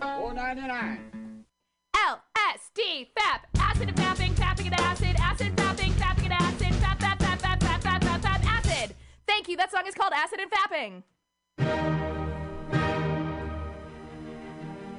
Four 0.00 0.34
ninety 0.34 0.62
nine. 0.62 1.44
L 1.94 2.20
S 2.52 2.70
D 2.74 3.10
FAP 3.14 3.46
acid 3.60 3.88
and 3.88 3.96
fapping, 3.96 4.34
fapping 4.34 4.66
and 4.66 4.74
acid, 4.80 5.16
acid 5.20 5.54
fapping, 5.56 5.92
fapping 5.92 6.24
and 6.24 6.32
acid, 6.32 6.72
fap 6.82 6.98
fap 6.98 7.18
fap 7.18 7.38
fap 7.38 7.58
fap 7.60 7.80
fap 7.80 8.00
fap 8.00 8.20
fap 8.20 8.44
acid. 8.44 8.94
Thank 9.26 9.48
you. 9.48 9.56
That 9.56 9.70
song 9.70 9.86
is 9.86 9.94
called 9.94 10.12
Acid 10.14 10.40
and 10.40 10.50
Fapping. 10.50 11.02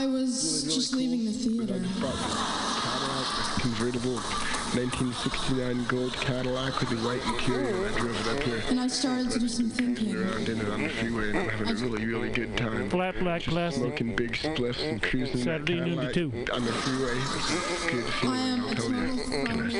I 0.00 0.06
was 0.06 0.64
just 0.64 0.94
leaving 0.94 1.26
the 1.26 1.32
theater. 1.32 1.74
convertible 3.60 4.14
1969 4.72 5.84
gold 5.88 6.14
Cadillac 6.14 6.80
with 6.80 6.88
the 6.88 6.96
white 7.06 7.20
interior. 7.26 7.86
I 7.86 7.98
drove 7.98 8.26
it 8.26 8.34
up 8.34 8.42
here. 8.42 8.62
And 8.70 8.80
I 8.80 8.86
started 8.86 9.30
to 9.32 9.38
do 9.40 9.46
some 9.46 9.68
thinking. 9.68 10.16
Around 10.16 10.48
in 10.48 10.58
it 10.58 10.68
on 10.70 10.82
the 10.84 10.88
freeway 10.88 11.28
and 11.28 11.38
I'm 11.40 11.48
having 11.50 11.68
a 11.68 11.74
really, 11.74 12.06
really 12.06 12.30
good 12.30 12.56
time. 12.56 12.88
Flat 12.88 13.18
black 13.18 13.42
plastic. 13.42 13.82
Smoking 13.82 14.16
big 14.16 14.32
spliffs 14.32 14.82
and 14.88 15.02
cruising 15.02 15.40
in 15.40 15.44
that 15.44 15.66
Saturday 15.68 15.80
noon 15.80 15.98
to 15.98 16.06
Cadillac 16.06 16.14
two. 16.14 16.52
on 16.54 16.64
the 16.64 16.72
freeway. 16.72 17.20
Good 17.92 18.04
I 18.06 18.10
feeling, 18.10 18.38
am 18.38 18.60
I'll 18.64 18.70
a 18.70 18.74
tell 18.76 18.90
you. 18.90 18.96
total 18.96 19.18
phony, 19.44 19.70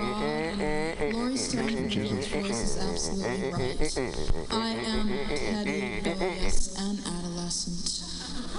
fraud, 0.00 0.60
and 0.60 1.14
Laurie 1.14 1.36
Stone's 1.36 2.26
voice 2.26 2.60
is 2.60 2.76
absolutely 2.90 3.52
right. 3.52 4.48
I 4.50 4.68
am 4.68 5.08
petty, 5.28 6.00
bilious, 6.02 6.76
and 6.76 6.98
adolescent. 7.06 7.99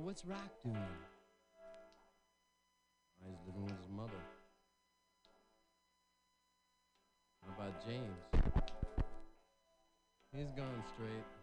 Well, 0.00 0.06
what's 0.06 0.24
Rock 0.24 0.48
doing? 0.64 0.76
He's 3.22 3.36
living 3.46 3.64
with 3.64 3.76
his 3.76 3.90
mother. 3.94 4.22
How 7.44 7.52
about 7.54 7.86
James? 7.86 8.16
He's 10.34 10.50
gone 10.56 10.82
straight. 10.94 11.39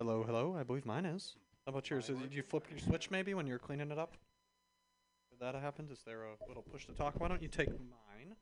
Hello, 0.00 0.24
hello. 0.26 0.56
I 0.58 0.62
believe 0.62 0.86
mine 0.86 1.04
is. 1.04 1.36
How 1.66 1.72
about 1.72 1.90
yours? 1.90 2.06
Did 2.06 2.32
you 2.32 2.42
flip 2.42 2.64
your 2.70 2.78
switch 2.78 3.10
maybe 3.10 3.34
when 3.34 3.46
you 3.46 3.52
were 3.52 3.58
cleaning 3.58 3.90
it 3.90 3.98
up? 3.98 4.16
Did 5.28 5.40
that 5.40 5.54
happen? 5.60 5.90
Is 5.92 5.98
there 6.06 6.22
a 6.22 6.48
little 6.48 6.62
push 6.62 6.86
to 6.86 6.92
talk? 6.92 7.20
Why 7.20 7.28
don't 7.28 7.42
you 7.42 7.48
take 7.48 7.68
mine? 7.68 8.34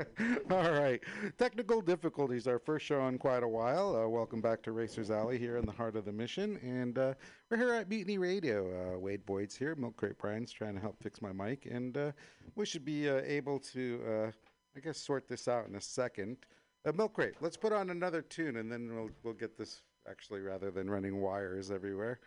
All 0.50 0.72
right. 0.72 1.00
Technical 1.38 1.80
difficulties. 1.80 2.48
Our 2.48 2.58
first 2.58 2.84
show 2.84 3.06
in 3.06 3.18
quite 3.18 3.44
a 3.44 3.48
while. 3.48 3.94
Uh, 3.94 4.08
welcome 4.08 4.40
back 4.40 4.64
to 4.64 4.72
Racers 4.72 5.12
Alley 5.12 5.38
here 5.38 5.58
in 5.58 5.64
the 5.64 5.70
heart 5.70 5.94
of 5.94 6.04
the 6.04 6.12
mission. 6.12 6.58
And 6.60 6.98
uh, 6.98 7.14
we're 7.48 7.58
here 7.58 7.74
at 7.74 7.88
Mutiny 7.88 8.18
Radio. 8.18 8.96
Uh, 8.96 8.98
Wade 8.98 9.24
Boyd's 9.26 9.56
here. 9.56 9.76
Milk 9.76 9.96
Crate 9.96 10.18
Brian's 10.18 10.50
trying 10.50 10.74
to 10.74 10.80
help 10.80 11.00
fix 11.00 11.22
my 11.22 11.30
mic. 11.30 11.68
And 11.70 11.96
uh, 11.96 12.10
we 12.56 12.66
should 12.66 12.84
be 12.84 13.08
uh, 13.08 13.20
able 13.24 13.60
to, 13.60 14.02
uh, 14.04 14.30
I 14.76 14.80
guess, 14.80 14.98
sort 14.98 15.28
this 15.28 15.46
out 15.46 15.68
in 15.68 15.76
a 15.76 15.80
second. 15.80 16.38
Uh, 16.84 16.90
Milk 16.90 17.12
Crate, 17.12 17.34
let's 17.40 17.56
put 17.56 17.72
on 17.72 17.90
another 17.90 18.22
tune 18.22 18.56
and 18.56 18.72
then 18.72 18.92
we'll, 18.92 19.10
we'll 19.22 19.32
get 19.32 19.56
this 19.56 19.82
actually 20.08 20.40
rather 20.40 20.70
than 20.70 20.88
running 20.88 21.20
wires 21.20 21.70
everywhere. 21.70 22.20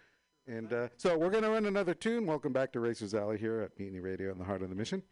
And 0.47 0.73
uh, 0.73 0.87
so 0.97 1.17
we're 1.17 1.29
going 1.29 1.43
to 1.43 1.49
run 1.51 1.65
another 1.65 1.93
tune. 1.93 2.25
Welcome 2.25 2.53
back 2.53 2.71
to 2.73 2.79
Racers 2.79 3.13
Alley 3.13 3.37
here 3.37 3.61
at 3.61 3.77
Mutiny 3.77 3.99
Radio 3.99 4.31
in 4.31 4.39
the 4.39 4.43
heart 4.43 4.63
of 4.63 4.69
the 4.69 4.75
mission. 4.75 5.03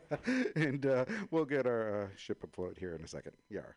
and 0.56 0.86
uh, 0.86 1.04
we'll 1.30 1.44
get 1.44 1.66
our 1.66 2.04
uh, 2.04 2.06
ship 2.16 2.42
afloat 2.42 2.76
here 2.78 2.94
in 2.94 3.04
a 3.04 3.08
second. 3.08 3.32
Yar. 3.50 3.76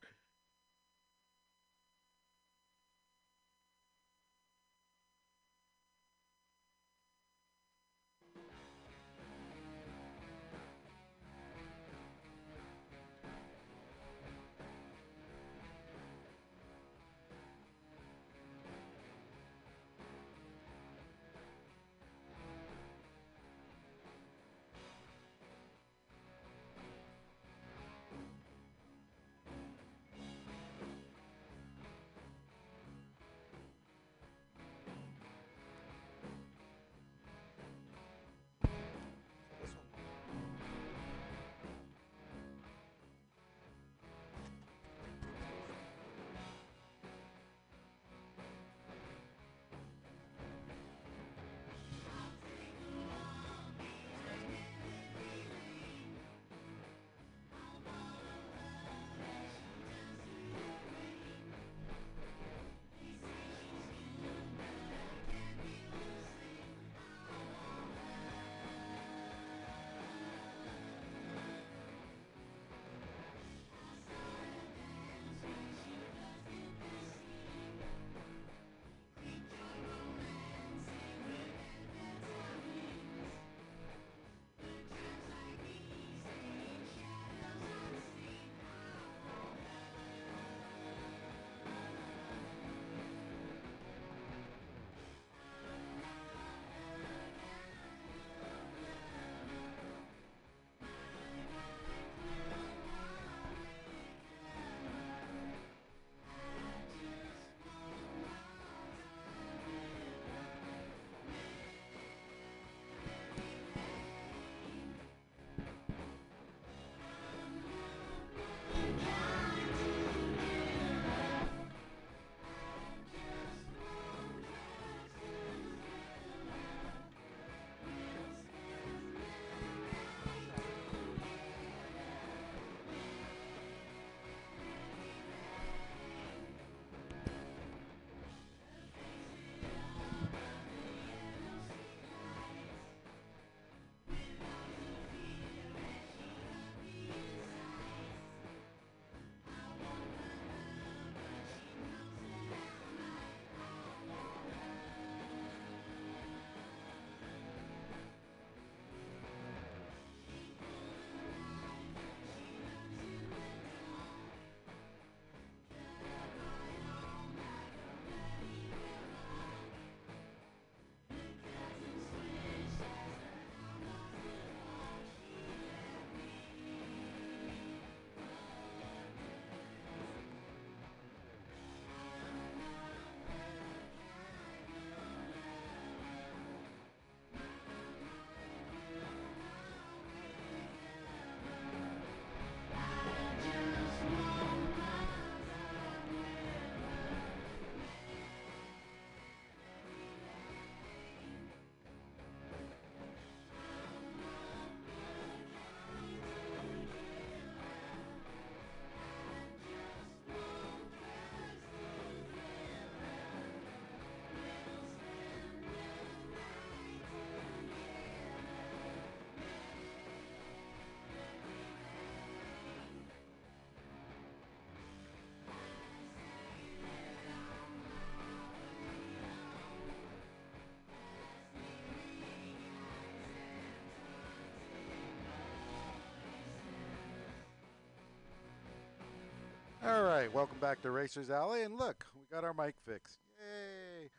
Right, 240.19 240.33
welcome 240.33 240.57
back 240.59 240.81
to 240.81 240.91
Racers 240.91 241.29
Alley, 241.29 241.63
and 241.63 241.77
look, 241.77 242.05
we 242.15 242.25
got 242.31 242.43
our 242.43 242.53
mic 242.53 242.75
fixed. 242.85 243.19
Yay! 243.37 244.09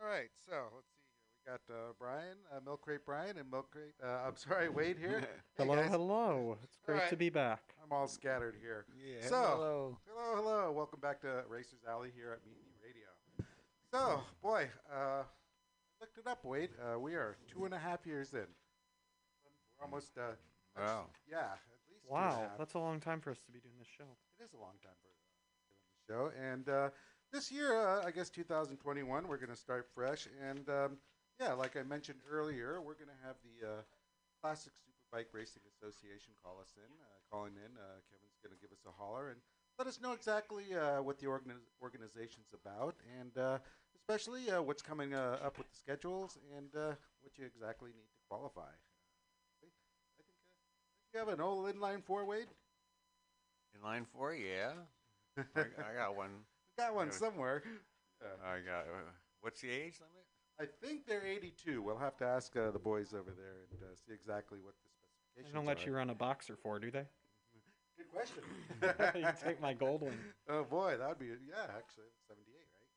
All 0.00 0.06
right, 0.08 0.28
so 0.46 0.54
let's 0.74 0.88
see 0.94 1.00
here. 1.00 1.16
We 1.46 1.50
got 1.50 1.60
uh, 1.74 1.92
Brian, 1.98 2.36
uh, 2.54 2.60
Milk 2.64 2.82
Crate 2.82 3.04
Brian, 3.06 3.38
and 3.38 3.50
Milk 3.50 3.70
Crate. 3.70 3.94
Uh, 4.02 4.26
I'm 4.26 4.36
sorry, 4.36 4.68
Wade 4.68 4.96
here. 4.98 5.20
Hey, 5.56 5.64
hello, 5.64 5.76
guys. 5.76 5.90
hello. 5.90 6.58
It's 6.62 6.76
great 6.84 6.98
right. 7.00 7.10
to 7.10 7.16
be 7.16 7.30
back. 7.30 7.60
I'm 7.82 7.90
all 7.96 8.06
scattered 8.06 8.54
here. 8.60 8.84
Yeah, 8.96 9.26
So, 9.26 9.36
hello. 9.36 9.98
hello, 10.06 10.36
hello. 10.36 10.72
Welcome 10.72 11.00
back 11.00 11.20
to 11.22 11.42
Racers 11.48 11.80
Alley 11.88 12.10
here 12.14 12.32
at 12.32 12.40
Mutiny 12.46 12.76
Radio. 12.84 13.08
So, 13.90 13.98
So, 13.98 14.20
boy, 14.42 14.68
uh, 14.92 15.22
I 15.24 15.24
looked 16.00 16.18
it 16.18 16.26
up, 16.26 16.44
Wade. 16.44 16.70
Uh, 16.78 16.98
we 17.00 17.14
are 17.14 17.36
two 17.50 17.64
and 17.64 17.74
a 17.74 17.78
half 17.78 18.06
years 18.06 18.34
in. 18.34 18.46
We're 19.78 19.84
almost, 19.86 20.12
uh, 20.18 20.32
Wow. 20.76 21.06
yeah, 21.28 21.38
at 21.58 21.80
least 21.90 22.04
two 22.04 22.06
and 22.06 22.10
a 22.10 22.12
Wow, 22.12 22.48
half. 22.50 22.58
that's 22.58 22.74
a 22.74 22.78
long 22.78 23.00
time 23.00 23.20
for 23.20 23.30
us 23.30 23.40
to 23.46 23.50
be 23.50 23.58
doing 23.58 23.74
this 23.78 23.88
show. 23.88 24.06
It 24.38 24.44
is 24.44 24.52
a 24.52 24.58
long 24.58 24.78
time 24.84 24.94
for 25.02 25.08
uh, 25.10 25.18
doing 25.74 25.90
the 25.90 25.97
show. 26.08 26.30
And 26.40 26.68
uh, 26.68 26.90
this 27.32 27.52
year, 27.52 27.76
uh, 27.76 28.02
I 28.04 28.10
guess 28.10 28.30
2021, 28.30 29.28
we're 29.28 29.36
going 29.36 29.50
to 29.50 29.56
start 29.56 29.86
fresh. 29.94 30.26
And 30.42 30.68
um, 30.68 30.96
yeah, 31.40 31.52
like 31.52 31.76
I 31.76 31.82
mentioned 31.82 32.20
earlier, 32.30 32.80
we're 32.80 32.94
going 32.94 33.12
to 33.12 33.26
have 33.26 33.36
the 33.44 33.66
uh, 33.68 33.80
Classic 34.42 34.72
Superbike 34.72 35.28
Racing 35.32 35.62
Association 35.68 36.32
call 36.42 36.58
us 36.60 36.72
in, 36.76 36.88
uh, 36.88 37.18
calling 37.30 37.52
in. 37.54 37.76
Uh, 37.76 38.00
Kevin's 38.10 38.38
going 38.42 38.56
to 38.56 38.60
give 38.60 38.72
us 38.72 38.82
a 38.86 38.92
holler 38.92 39.30
and 39.30 39.38
let 39.78 39.86
us 39.86 40.00
know 40.00 40.12
exactly 40.12 40.74
uh, 40.74 41.02
what 41.02 41.18
the 41.18 41.26
organiz- 41.26 41.70
organization's 41.80 42.50
about, 42.52 42.96
and 43.20 43.60
especially 43.94 44.50
what's 44.64 44.82
coming 44.82 45.14
up 45.14 45.56
with 45.56 45.70
the 45.70 45.76
schedules 45.76 46.36
and 46.56 46.66
what 46.74 47.36
you 47.36 47.44
exactly 47.44 47.90
need 47.90 48.10
to 48.10 48.20
qualify. 48.28 48.66
I 48.66 49.60
think 49.60 49.72
you 51.14 51.20
have 51.20 51.28
an 51.28 51.40
old 51.40 51.72
inline 51.72 52.02
four, 52.02 52.24
Wade. 52.24 52.48
In 53.76 53.82
line 53.82 54.04
four, 54.12 54.34
yeah. 54.34 54.72
I, 55.56 55.60
I 55.60 55.94
got 55.94 56.16
one. 56.16 56.30
Got 56.78 56.94
one 56.94 57.08
Yeah. 57.08 57.12
somewhere. 57.12 57.62
I 58.22 58.58
got. 58.60 58.82
Uh, 58.86 59.10
what's 59.40 59.60
the 59.60 59.68
age 59.70 59.98
limit? 60.00 60.24
I 60.60 60.66
think 60.86 61.06
they're 61.06 61.26
82. 61.26 61.82
We'll 61.82 61.98
have 61.98 62.16
to 62.18 62.24
ask 62.24 62.56
uh, 62.56 62.70
the 62.70 62.78
boys 62.78 63.12
over 63.14 63.30
there 63.30 63.66
and 63.70 63.82
uh, 63.82 63.94
see 63.96 64.12
exactly 64.12 64.58
what 64.62 64.74
the 64.82 64.88
specifications. 64.90 65.52
They 65.52 65.56
don't 65.58 65.66
let 65.66 65.82
are. 65.82 65.86
you 65.90 65.96
run 65.96 66.10
a 66.10 66.14
boxer 66.14 66.56
for, 66.56 66.78
do 66.78 66.90
they? 66.90 67.06
Good 67.98 68.10
question. 68.12 68.42
you 69.16 69.26
take 69.44 69.60
my 69.60 69.72
gold 69.74 70.02
one. 70.02 70.18
Oh 70.48 70.62
boy, 70.64 70.96
that 70.98 71.08
would 71.08 71.18
be 71.18 71.26
yeah. 71.26 71.66
Actually, 71.76 72.10
78, 72.28 72.54
right? 72.54 72.88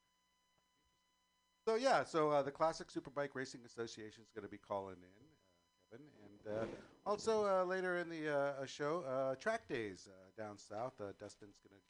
So 1.68 1.76
yeah, 1.76 2.04
so 2.04 2.30
uh, 2.30 2.42
the 2.44 2.52
Classic 2.52 2.88
Superbike 2.88 3.30
Racing 3.34 3.62
Association 3.66 4.24
is 4.24 4.30
going 4.32 4.46
to 4.46 4.52
be 4.52 4.58
calling 4.58 4.98
in, 4.98 5.14
uh, 5.22 5.92
Kevin, 5.92 6.08
and 6.26 6.70
uh, 6.70 7.10
also 7.10 7.46
uh, 7.46 7.66
later 7.66 7.98
in 7.98 8.10
the 8.10 8.66
show, 8.66 9.04
uh, 9.08 9.36
track 9.36 9.68
days 9.68 10.08
uh, 10.08 10.42
down 10.42 10.58
south. 10.58 10.94
Uh, 11.00 11.14
Dustin's 11.20 11.58
going 11.68 11.74
to 11.78 11.82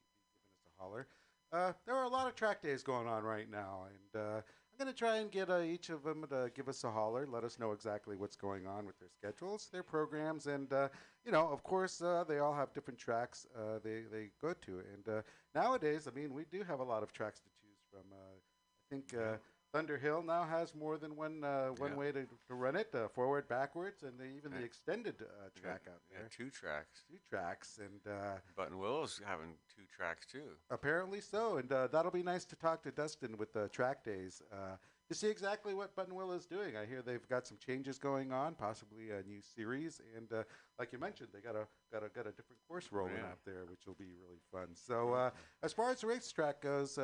holler. 0.82 1.08
Uh, 1.54 1.74
there 1.86 1.96
are 1.96 2.06
a 2.06 2.10
lot 2.10 2.28
of 2.28 2.36
track 2.36 2.62
days 2.62 2.82
going 2.82 3.08
on 3.08 3.24
right 3.24 3.52
now, 3.52 3.86
and 3.86 4.22
uh, 4.22 4.38
I'm 4.38 4.78
going 4.78 4.88
to 4.92 4.98
try 4.98 5.18
and 5.18 5.30
get 5.30 5.50
uh, 5.50 5.60
each 5.60 5.90
of 5.90 6.04
them 6.04 6.26
to 6.30 6.50
give 6.56 6.70
us 6.70 6.84
a 6.86 6.92
holler, 6.92 7.28
let 7.30 7.44
us 7.44 7.60
know 7.60 7.74
exactly 7.74 8.16
what's 8.16 8.38
going 8.38 8.66
on 8.66 8.86
with 8.86 8.98
their 9.00 9.10
schedules, 9.10 9.68
their 9.72 9.84
programs, 9.84 10.48
and 10.48 10.72
uh, 10.72 10.88
you 11.26 11.32
know, 11.32 11.50
of 11.50 11.62
course, 11.64 12.02
uh, 12.02 12.24
they 12.28 12.40
all 12.40 12.54
have 12.54 12.74
different 12.74 12.98
tracks 13.00 13.48
uh, 13.56 13.80
they 13.84 14.04
they 14.12 14.30
go 14.42 14.54
to. 14.54 14.82
And 14.94 15.24
nowadays, 15.54 16.08
I 16.08 16.18
mean, 16.18 16.34
we 16.34 16.46
do 16.50 16.64
have 16.64 16.80
a 16.80 16.84
lot 16.86 17.04
of 17.04 17.12
tracks 17.12 17.42
to 17.42 17.50
choose 17.62 17.82
from. 17.92 18.06
I 18.14 18.40
think 18.90 19.14
uh, 19.74 19.78
Thunderhill 19.78 20.26
now 20.26 20.44
has 20.44 20.74
more 20.76 20.98
than 20.98 21.16
one 21.16 21.44
uh, 21.44 21.70
one 21.70 21.92
Yeah. 21.92 21.98
way 21.98 22.12
to, 22.12 22.28
to 22.48 22.54
run 22.54 22.76
it, 22.76 22.94
uh, 22.94 23.08
forward, 23.10 23.48
backwards, 23.48 24.04
and 24.04 24.20
they, 24.20 24.30
even 24.30 24.52
the 24.52 24.64
extended 24.64 25.16
uh, 25.22 25.50
Yeah, 25.56 25.62
track 25.62 25.88
out 25.88 26.02
yeah, 26.12 26.20
there. 26.20 26.30
two 26.30 26.50
tracks. 26.50 27.04
Two 27.10 27.18
tracks, 27.30 27.80
and 27.80 28.02
uh, 28.08 28.38
Buttonwillow's 28.58 29.22
having 29.26 29.56
two 29.74 29.84
tracks 29.96 30.26
too. 30.26 30.58
Apparently 30.70 31.22
so, 31.22 31.58
and 31.58 31.72
uh, 31.72 31.88
that'll 31.88 32.12
be 32.12 32.24
nice 32.24 32.46
to 32.46 32.56
talk 32.56 32.82
to 32.84 32.92
Dustin 32.92 33.38
with 33.38 33.54
the 33.54 33.70
track 33.70 34.04
days 34.04 34.42
uh, 34.52 34.76
to 35.10 35.16
see 35.16 35.28
exactly 35.30 35.74
what 35.74 35.96
Button 35.96 36.14
Buttonwillow 36.14 36.38
is 36.38 36.46
doing. 36.46 36.78
I 36.78 36.86
hear 36.86 37.02
they've 37.02 37.28
got 37.28 37.46
some 37.48 37.58
changes 37.58 37.98
going 37.98 38.32
on, 38.32 38.56
possibly 38.56 39.12
a 39.12 39.24
new 39.24 39.42
series, 39.42 40.02
and 40.16 40.32
uh, 40.32 40.44
like 40.80 40.94
you 40.94 41.00
mentioned, 41.00 41.30
they 41.34 41.40
got 41.42 41.56
a 41.56 41.68
got 41.92 42.04
a 42.04 42.10
got 42.10 42.28
a 42.28 42.32
different 42.32 42.60
course 42.68 42.90
rolling 42.92 43.16
Yeah. 43.16 43.30
out 43.32 43.40
there, 43.46 43.66
which 43.70 43.86
will 43.88 43.96
be 43.96 44.14
really 44.22 44.40
fun. 44.52 44.70
So 44.74 45.14
uh, 45.14 45.30
as 45.64 45.74
far 45.74 45.92
as 45.92 46.02
the 46.02 46.08
racetrack 46.08 46.62
goes. 46.62 46.98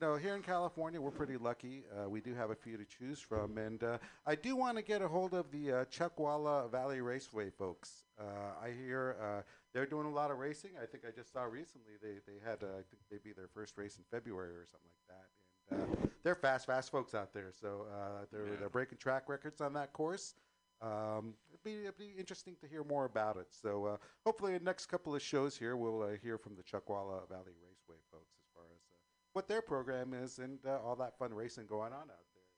You 0.00 0.06
know, 0.06 0.14
here 0.14 0.36
in 0.36 0.42
California, 0.42 1.00
we're 1.00 1.10
pretty 1.10 1.36
lucky. 1.36 1.82
Uh, 1.90 2.08
we 2.08 2.20
do 2.20 2.32
have 2.32 2.50
a 2.50 2.54
few 2.54 2.76
to 2.76 2.84
choose 2.84 3.18
from, 3.18 3.58
and 3.58 3.82
uh, 3.82 3.98
I 4.24 4.36
do 4.36 4.54
want 4.54 4.76
to 4.76 4.82
get 4.84 5.02
a 5.02 5.08
hold 5.08 5.34
of 5.34 5.50
the 5.50 5.72
uh, 5.72 5.84
Chuckwalla 5.86 6.70
Valley 6.70 7.00
Raceway 7.00 7.50
folks. 7.50 8.04
Uh, 8.16 8.22
I 8.62 8.70
hear 8.70 9.16
uh, 9.20 9.42
they're 9.74 9.86
doing 9.86 10.06
a 10.06 10.10
lot 10.10 10.30
of 10.30 10.38
racing. 10.38 10.70
I 10.80 10.86
think 10.86 11.02
I 11.04 11.10
just 11.10 11.32
saw 11.32 11.42
recently 11.42 11.94
they, 12.00 12.18
they 12.28 12.38
had, 12.48 12.62
uh, 12.62 12.78
I 12.78 12.82
think 12.88 13.02
maybe 13.10 13.32
their 13.34 13.48
first 13.52 13.76
race 13.76 13.96
in 13.96 14.04
February 14.08 14.54
or 14.54 14.66
something 14.70 14.90
like 14.94 15.18
that. 15.18 15.96
And 15.98 16.06
uh, 16.06 16.08
they're 16.22 16.36
fast, 16.36 16.66
fast 16.66 16.92
folks 16.92 17.12
out 17.12 17.34
there. 17.34 17.50
So 17.60 17.86
uh, 17.92 18.26
they're, 18.30 18.46
Yeah. 18.46 18.52
they're 18.60 18.68
breaking 18.68 18.98
track 18.98 19.28
records 19.28 19.60
on 19.60 19.72
that 19.72 19.92
course. 19.92 20.34
Um, 20.80 21.34
it'd, 21.50 21.64
be, 21.64 21.86
it'd 21.86 21.98
be 21.98 22.14
interesting 22.16 22.54
to 22.60 22.68
hear 22.68 22.84
more 22.84 23.04
about 23.06 23.36
it. 23.36 23.48
So 23.50 23.84
uh, 23.86 23.96
hopefully, 24.24 24.52
in 24.54 24.60
the 24.60 24.64
next 24.64 24.86
couple 24.86 25.12
of 25.16 25.22
shows 25.22 25.58
here, 25.58 25.76
we'll 25.76 26.02
uh, 26.02 26.10
hear 26.22 26.38
from 26.38 26.54
the 26.54 26.62
Chuckwalla 26.62 27.28
Valley 27.28 27.58
Raceway 27.60 27.98
folks 28.12 28.36
as 28.38 28.46
far 28.54 28.62
as 28.72 28.78
uh, 28.92 28.94
what 29.38 29.46
their 29.46 29.62
program 29.62 30.12
is 30.12 30.40
and 30.40 30.58
uh, 30.66 30.82
all 30.84 30.96
that 30.96 31.16
fun 31.16 31.32
racing 31.32 31.64
going 31.64 31.92
on 31.92 32.10
out 32.10 32.26
there. 32.34 32.50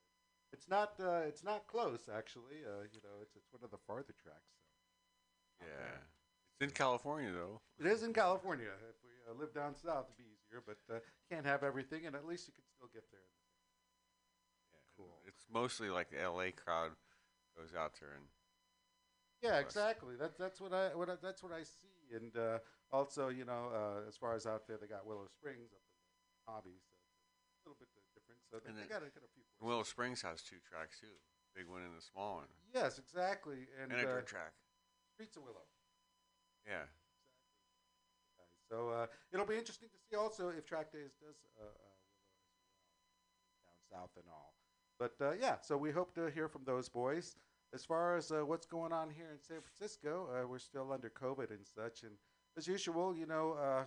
It's 0.51 0.67
not 0.67 0.97
uh, 0.99 1.29
it's 1.29 1.45
not 1.45 1.67
close 1.67 2.09
actually. 2.09 2.65
Uh, 2.65 2.89
you 2.89 3.05
know, 3.05 3.21
it's 3.21 3.37
it's 3.37 3.53
one 3.53 3.61
of 3.63 3.71
the 3.71 3.77
farther 3.87 4.17
tracks. 4.17 4.57
Yeah. 5.61 6.01
It's 6.57 6.65
in 6.65 6.73
California 6.73 7.31
though. 7.33 7.61
It 7.79 7.85
is 7.85 8.03
in 8.03 8.15
California. 8.15 8.73
If 8.89 8.97
we 9.05 9.13
uh, 9.29 9.39
live 9.39 9.53
down 9.53 9.75
south, 9.77 10.09
it'd 10.09 10.17
be 10.17 10.33
easier, 10.33 10.63
but 10.65 10.81
uh, 10.89 11.01
can't 11.31 11.45
have 11.45 11.63
everything, 11.63 12.07
and 12.07 12.17
at 12.17 12.25
least 12.25 12.49
you 12.49 12.55
can 12.55 12.65
still 12.65 12.89
get 12.95 13.05
there. 13.13 13.29
Cool. 14.97 15.21
It's 15.29 15.45
mostly 15.53 15.91
like 15.91 16.09
the 16.11 16.17
LA 16.17 16.49
crowd 16.57 16.93
goes 17.59 17.75
out 17.77 17.93
there 18.01 18.17
and 18.17 18.25
Yeah, 19.43 19.61
exactly. 19.61 20.15
That's 20.19 20.39
that's 20.39 20.63
what 20.63 20.73
I 20.73 20.97
what 20.97 21.11
I, 21.11 21.17
that's 21.23 21.43
what 21.43 21.53
I 21.53 21.63
see, 21.63 22.17
and 22.17 22.35
uh, 22.39 22.59
also 22.91 23.29
you 23.29 23.45
know 23.45 23.69
uh, 23.69 24.09
as 24.09 24.17
far 24.17 24.35
as 24.35 24.47
out 24.47 24.67
there, 24.67 24.79
they 24.81 24.87
got 24.87 25.05
Willow 25.05 25.29
Springs 25.29 25.69
up 25.77 25.90
Hobby, 26.47 26.81
so 26.81 26.97
it's 27.53 27.61
a 27.61 27.69
little 27.69 27.81
bit 27.81 27.91
uh, 27.97 28.05
different. 28.15 28.41
So 28.49 28.61
they, 28.61 28.73
they 28.73 28.89
got, 28.89 29.03
a, 29.03 29.11
got 29.13 29.25
a 29.25 29.33
few. 29.33 29.45
Willow 29.61 29.85
Springs 29.85 30.23
has 30.23 30.43
two 30.43 30.61
tracks 30.63 31.01
too. 31.01 31.15
Big 31.55 31.67
one 31.67 31.83
and 31.83 31.95
a 31.99 32.05
small 32.05 32.43
one. 32.43 32.51
Yes, 32.75 32.99
exactly, 32.99 33.67
and, 33.81 33.91
And 33.91 34.01
a 34.01 34.05
uh, 34.05 34.23
dirt 34.23 34.27
track. 34.27 34.55
Streets 35.15 35.37
of 35.37 35.43
Willow. 35.43 35.67
Yeah. 36.67 36.87
So 38.71 38.91
uh, 38.91 39.07
it'll 39.33 39.47
be 39.47 39.59
interesting 39.59 39.89
to 39.89 39.99
see 39.99 40.17
also 40.17 40.49
if 40.57 40.65
Track 40.65 40.93
Days 40.93 41.11
does 41.21 41.35
uh, 41.59 41.67
uh, 41.67 41.91
Willow 42.47 43.35
as 43.35 43.59
well, 43.59 43.67
down 43.67 43.79
south 43.91 44.15
and 44.17 44.25
all. 44.31 44.55
But 44.99 45.15
uh, 45.21 45.33
yeah, 45.41 45.57
so 45.61 45.77
we 45.77 45.91
hope 45.91 46.15
to 46.15 46.31
hear 46.31 46.49
from 46.49 46.63
those 46.65 46.89
boys. 46.89 47.35
As 47.75 47.85
far 47.85 48.17
as 48.17 48.31
uh, 48.31 48.47
what's 48.47 48.67
going 48.67 48.93
on 48.93 49.11
here 49.11 49.31
in 49.33 49.41
San 49.41 49.59
Francisco, 49.61 50.29
uh, 50.31 50.47
we're 50.47 50.59
still 50.59 50.93
under 50.93 51.11
COVID 51.11 51.51
and 51.51 51.67
such. 51.67 52.03
And 52.03 52.13
as 52.57 52.69
usual, 52.69 53.17
you 53.17 53.27
know, 53.27 53.57
uh, 53.61 53.85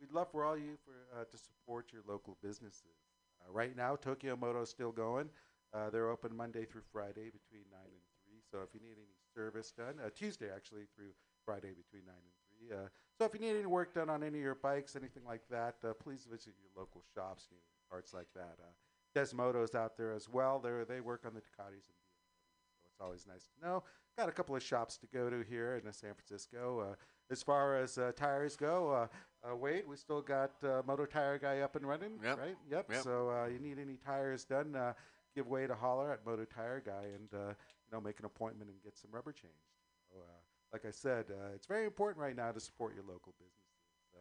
we'd 0.00 0.12
love 0.12 0.30
for 0.30 0.44
all 0.44 0.56
you 0.56 0.76
for 0.84 1.20
uh, 1.20 1.24
to 1.24 1.38
support 1.38 1.92
your 1.92 2.02
local 2.06 2.36
businesses. 2.42 3.04
Uh, 3.40 3.52
right 3.52 3.76
now, 3.76 3.96
Tokyo 3.96 4.36
Moto 4.36 4.62
is 4.62 4.70
still 4.70 4.92
going. 4.92 5.28
Uh, 5.74 5.90
they're 5.90 6.10
open 6.10 6.34
Monday 6.36 6.64
through 6.64 6.82
Friday 6.92 7.30
between 7.30 7.64
nine 7.70 7.90
and 7.90 8.04
three. 8.22 8.40
So 8.50 8.58
if 8.62 8.72
you 8.74 8.80
need 8.80 8.96
any 8.96 9.16
service 9.34 9.72
done, 9.72 9.96
uh, 10.04 10.10
Tuesday 10.14 10.48
actually 10.54 10.84
through 10.94 11.12
Friday 11.44 11.72
between 11.76 12.06
nine 12.06 12.22
and 12.22 12.34
three. 12.48 12.76
Uh, 12.76 12.88
so 13.18 13.24
if 13.24 13.34
you 13.34 13.40
need 13.40 13.56
any 13.56 13.66
work 13.66 13.94
done 13.94 14.08
on 14.08 14.22
any 14.22 14.38
of 14.38 14.44
your 14.44 14.54
bikes, 14.54 14.96
anything 14.96 15.24
like 15.26 15.42
that, 15.50 15.76
uh, 15.84 15.92
please 15.94 16.26
visit 16.30 16.54
your 16.58 16.70
local 16.76 17.02
shops. 17.14 17.48
You 17.50 17.56
need 17.56 17.62
parts 17.90 18.14
like 18.14 18.28
that. 18.34 18.56
Uh, 18.60 18.72
Desmoto's 19.14 19.74
out 19.74 19.96
there 19.96 20.12
as 20.12 20.28
well. 20.28 20.58
They 20.58 20.70
they 20.86 21.00
work 21.00 21.24
on 21.24 21.32
the 21.32 21.40
Ducatis 21.40 21.88
and 21.88 21.96
BMWs, 22.04 22.68
so 22.76 22.86
it's 22.90 23.00
always 23.00 23.26
nice 23.26 23.46
to 23.46 23.66
know. 23.66 23.82
Got 24.18 24.28
a 24.28 24.32
couple 24.32 24.54
of 24.56 24.62
shops 24.62 24.98
to 24.98 25.06
go 25.06 25.30
to 25.30 25.42
here 25.48 25.80
in 25.82 25.90
San 25.92 26.12
Francisco. 26.14 26.96
As 27.30 27.42
far 27.42 27.76
as 27.76 27.98
uh, 27.98 28.12
tires 28.14 28.56
go, 28.56 28.90
uh, 28.92 29.48
uh, 29.50 29.56
Wade, 29.56 29.84
we 29.88 29.96
still 29.96 30.22
got 30.22 30.52
uh, 30.62 30.82
Moto 30.86 31.04
Tire 31.06 31.38
Guy 31.38 31.60
up 31.60 31.74
and 31.76 31.86
running, 31.86 32.18
Yep. 32.22 32.38
right? 32.38 32.56
Yep. 32.70 32.86
Yep. 32.92 33.02
So 33.02 33.30
uh, 33.30 33.46
you 33.48 33.58
need 33.58 33.78
any 33.78 33.96
tires 33.96 34.44
done, 34.44 34.76
uh, 34.76 34.92
give 35.34 35.46
Wade 35.48 35.70
a 35.70 35.74
holler 35.74 36.12
at 36.12 36.24
Moto 36.24 36.44
Tire 36.44 36.82
Guy, 36.84 37.04
and 37.14 37.28
uh, 37.34 37.48
you 37.48 37.90
know 37.92 38.00
make 38.00 38.18
an 38.20 38.24
appointment 38.26 38.70
and 38.70 38.80
get 38.82 38.96
some 38.96 39.10
rubber 39.12 39.32
changed. 39.32 39.54
So, 40.10 40.18
uh, 40.20 40.32
like 40.72 40.84
I 40.84 40.90
said, 40.90 41.26
uh, 41.30 41.54
it's 41.54 41.66
very 41.66 41.84
important 41.84 42.22
right 42.22 42.36
now 42.36 42.52
to 42.52 42.60
support 42.60 42.94
your 42.94 43.04
local 43.04 43.34
businesses. 43.38 43.62
Uh, 44.14 44.18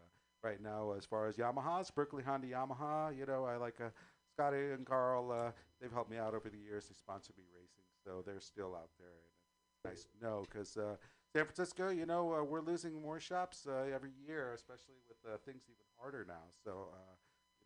right 0.47 0.61
now, 0.61 0.93
as 0.97 1.05
far 1.05 1.27
as 1.27 1.35
Yamahas, 1.35 1.93
Berkeley 1.93 2.23
Honda 2.23 2.47
Yamaha, 2.47 3.15
you 3.17 3.25
know, 3.27 3.45
I 3.45 3.57
like 3.57 3.79
uh, 3.81 3.89
Scotty 4.33 4.71
and 4.71 4.85
Carl. 4.85 5.31
Uh, 5.31 5.51
they've 5.79 5.91
helped 5.91 6.09
me 6.09 6.17
out 6.17 6.33
over 6.33 6.49
the 6.49 6.57
years. 6.57 6.87
They 6.87 6.95
sponsor 6.95 7.33
me 7.37 7.43
racing, 7.53 7.85
so 8.03 8.23
they're 8.25 8.39
still 8.39 8.75
out 8.75 8.89
there. 8.99 9.09
And 9.09 9.29
it's 9.75 9.85
nice 9.85 10.05
to 10.05 10.25
know 10.25 10.43
because 10.49 10.75
uh, 10.77 10.95
San 11.35 11.43
Francisco, 11.43 11.89
you 11.89 12.05
know, 12.05 12.33
uh, 12.33 12.41
we're 12.45 12.61
losing 12.61 13.01
more 13.01 13.19
shops 13.19 13.67
uh, 13.67 13.93
every 13.93 14.11
year, 14.25 14.53
especially 14.55 14.95
with 15.05 15.17
uh, 15.29 15.35
things 15.43 15.63
even 15.67 15.83
harder 15.99 16.23
now. 16.25 16.47
So, 16.63 16.87
uh, 16.93 17.15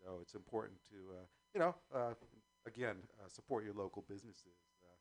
you 0.01 0.07
know, 0.07 0.17
it's 0.23 0.33
important 0.33 0.79
to, 0.89 0.95
uh, 0.95 1.25
you 1.53 1.59
know, 1.59 1.75
uh, 1.93 2.15
again, 2.65 2.95
uh, 3.23 3.29
support 3.29 3.63
your 3.63 3.75
local 3.75 4.03
businesses. 4.09 4.57
Uh, 4.81 4.95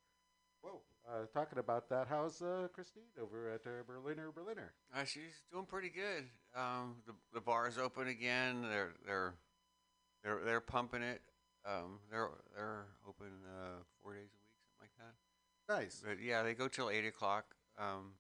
whoa, 0.61 0.83
uh, 1.09 1.25
talking 1.33 1.59
about 1.59 1.89
that, 1.89 2.09
how's 2.11 2.43
uh, 2.43 2.69
Christine 2.71 3.09
over 3.19 3.49
at 3.49 3.63
uh, 3.67 3.85
Berliner 3.87 4.31
Berliner? 4.33 4.75
Uh, 4.95 5.05
she's 5.05 5.47
doing 5.51 5.65
pretty 5.65 5.89
good. 5.89 6.25
Um, 6.55 6.97
the 7.07 7.15
the 7.33 7.41
bar's 7.41 7.79
open 7.79 8.09
again. 8.09 8.61
They're 8.69 8.93
they're 9.07 9.35
they're 10.23 10.41
they're 10.45 10.61
pumping 10.61 11.01
it. 11.01 11.23
Um, 11.65 12.01
they're 12.11 12.29
they're 12.55 12.85
open 13.09 13.29
uh, 13.47 13.81
four 14.03 14.13
days 14.13 14.29
a 14.29 14.37
week, 14.37 14.53
something 14.61 14.83
like 14.83 14.93
that. 14.99 15.75
Nice. 15.75 16.03
But 16.07 16.23
yeah, 16.23 16.43
they 16.43 16.53
go 16.53 16.69
till 16.69 16.91
eight 16.91 17.07
o'clock 17.07 17.55
um. 17.79 18.13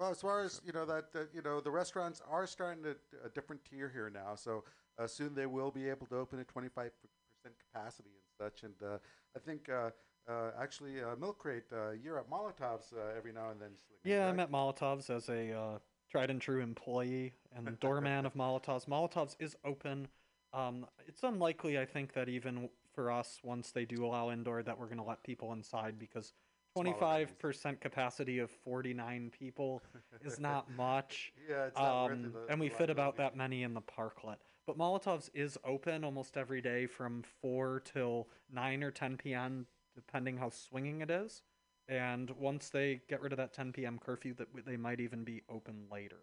Well, 0.00 0.10
as 0.10 0.22
far 0.22 0.40
as 0.42 0.62
you 0.64 0.72
know, 0.72 0.86
that, 0.86 1.12
that 1.12 1.28
you 1.34 1.42
know, 1.42 1.60
the 1.60 1.70
restaurants 1.70 2.22
are 2.28 2.46
starting 2.46 2.82
to 2.84 2.96
a 3.22 3.28
different 3.28 3.62
tier 3.66 3.90
here 3.92 4.10
now. 4.12 4.34
So 4.34 4.64
uh, 4.98 5.06
soon 5.06 5.34
they 5.34 5.44
will 5.44 5.70
be 5.70 5.90
able 5.90 6.06
to 6.06 6.16
open 6.16 6.40
at 6.40 6.48
25 6.48 6.90
percent 7.02 7.54
capacity 7.70 8.08
and 8.08 8.50
such. 8.50 8.62
And 8.62 8.74
uh, 8.82 8.96
I 9.36 9.38
think 9.40 9.68
uh, 9.68 9.90
uh, 10.26 10.52
actually 10.58 11.02
uh, 11.02 11.16
Milk 11.20 11.38
Crate, 11.38 11.64
uh, 11.70 11.90
you're 12.02 12.18
at 12.18 12.30
Molotov's 12.30 12.94
uh, 12.94 13.14
every 13.14 13.32
now 13.32 13.50
and 13.50 13.60
then. 13.60 13.72
Yeah, 14.02 14.26
I'm 14.26 14.40
at 14.40 14.50
Molotov's 14.50 15.10
as 15.10 15.28
a 15.28 15.52
uh, 15.52 15.78
tried 16.10 16.30
and 16.30 16.40
true 16.40 16.62
employee 16.62 17.34
and 17.54 17.78
doorman 17.80 18.24
of 18.24 18.32
Molotov's. 18.32 18.86
Molotov's 18.86 19.36
is 19.38 19.54
open. 19.66 20.08
Um, 20.54 20.86
it's 21.06 21.22
unlikely, 21.24 21.78
I 21.78 21.84
think, 21.84 22.14
that 22.14 22.30
even 22.30 22.70
for 22.94 23.10
us, 23.10 23.38
once 23.44 23.70
they 23.70 23.84
do 23.84 24.06
allow 24.06 24.30
indoor, 24.30 24.62
that 24.62 24.78
we're 24.78 24.86
going 24.86 24.96
to 24.96 25.04
let 25.04 25.22
people 25.22 25.52
inside 25.52 25.98
because 25.98 26.32
Smaller 26.76 27.26
25% 27.26 27.80
capacity 27.80 28.38
of 28.38 28.50
49 28.50 29.30
people 29.36 29.82
is 30.24 30.38
not 30.38 30.70
much. 30.76 31.32
Yeah, 31.48 31.66
it's 31.66 31.76
not 31.76 32.04
worth 32.08 32.12
um, 32.12 32.24
it, 32.24 32.32
the- 32.32 32.52
and 32.52 32.60
the 32.60 32.64
we 32.64 32.68
fit 32.68 32.90
about 32.90 33.16
that 33.16 33.36
many 33.36 33.62
in 33.64 33.74
the 33.74 33.80
parklet. 33.80 34.36
But 34.66 34.78
Molotov's 34.78 35.30
is 35.34 35.58
open 35.64 36.04
almost 36.04 36.36
every 36.36 36.60
day 36.60 36.86
from 36.86 37.24
4 37.42 37.82
till 37.84 38.28
9 38.52 38.84
or 38.84 38.90
10 38.90 39.16
p.m., 39.16 39.66
depending 39.94 40.36
how 40.36 40.50
swinging 40.50 41.00
it 41.00 41.10
is. 41.10 41.42
And 41.88 42.30
once 42.38 42.70
they 42.70 43.00
get 43.08 43.20
rid 43.20 43.32
of 43.32 43.38
that 43.38 43.52
10 43.52 43.72
p.m. 43.72 43.98
curfew, 43.98 44.34
that 44.34 44.46
they 44.64 44.76
might 44.76 45.00
even 45.00 45.24
be 45.24 45.42
open 45.50 45.86
later. 45.90 46.18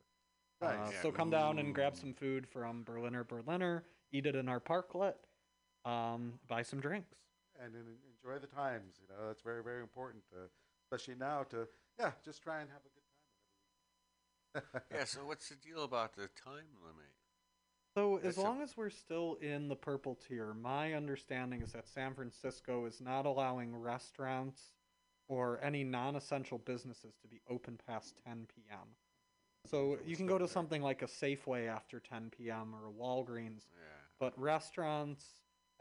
Uh, 0.62 0.68
Nice. 0.86 1.02
so 1.02 1.12
come 1.12 1.30
down 1.30 1.60
and 1.60 1.76
grab 1.76 1.96
some 1.96 2.14
food 2.14 2.48
from 2.48 2.84
Berliner 2.84 3.24
Berliner, 3.26 3.84
eat 4.14 4.26
it 4.26 4.36
in 4.36 4.48
our 4.48 4.60
parklet, 4.62 5.16
um, 5.84 6.40
buy 6.48 6.62
some 6.62 6.80
drinks. 6.80 7.18
And 7.64 7.76
en- 7.76 7.98
enjoy 8.16 8.40
the 8.40 8.48
times. 8.48 8.96
You 9.02 9.08
know, 9.08 9.28
that's 9.28 9.42
very, 9.42 9.64
very 9.64 9.82
important, 9.82 10.24
uh, 10.34 10.48
especially 10.86 11.16
now 11.16 11.44
to 11.44 11.68
yeah, 12.00 12.12
just 12.24 12.42
try 12.44 12.62
and 12.62 12.70
have 12.70 12.82
a 12.82 12.90
good 12.90 14.64
time. 14.64 14.64
yeah. 14.92 15.06
So 15.06 15.26
what's 15.26 15.50
the 15.50 15.56
deal 15.56 15.84
about 15.84 16.16
the 16.16 16.28
time 16.28 16.78
limit? 16.84 17.12
So 17.94 18.18
as 18.18 18.38
That's 18.38 18.44
a- 18.44 18.44
long 18.44 18.62
as 18.62 18.78
we're 18.78 18.90
still 18.90 19.36
in 19.42 19.68
the 19.68 19.76
purple 19.76 20.16
tier, 20.16 20.54
my 20.54 20.94
understanding 20.94 21.62
is 21.62 21.72
that 21.74 21.88
San 21.88 22.14
Francisco 22.14 22.86
is 22.86 23.02
not 23.02 23.26
allowing 23.26 23.76
restaurants 23.76 24.74
or 25.28 25.60
any 25.64 25.84
non-essential 25.84 26.60
businesses 26.60 27.16
to 27.22 27.28
be 27.28 27.42
open 27.50 27.78
past 27.88 28.18
10 28.24 28.66
p.m. 28.70 28.96
So 29.66 29.98
you 30.06 30.16
can 30.16 30.28
go 30.28 30.38
to 30.38 30.48
something 30.48 30.82
like 30.82 31.02
a 31.02 31.08
Safeway 31.08 31.68
after 31.68 32.00
10 32.00 32.50
p.m. 32.50 32.74
or 32.76 32.88
a 32.88 32.92
Walgreens, 32.92 33.68
but 34.20 34.38
restaurants, 34.40 35.26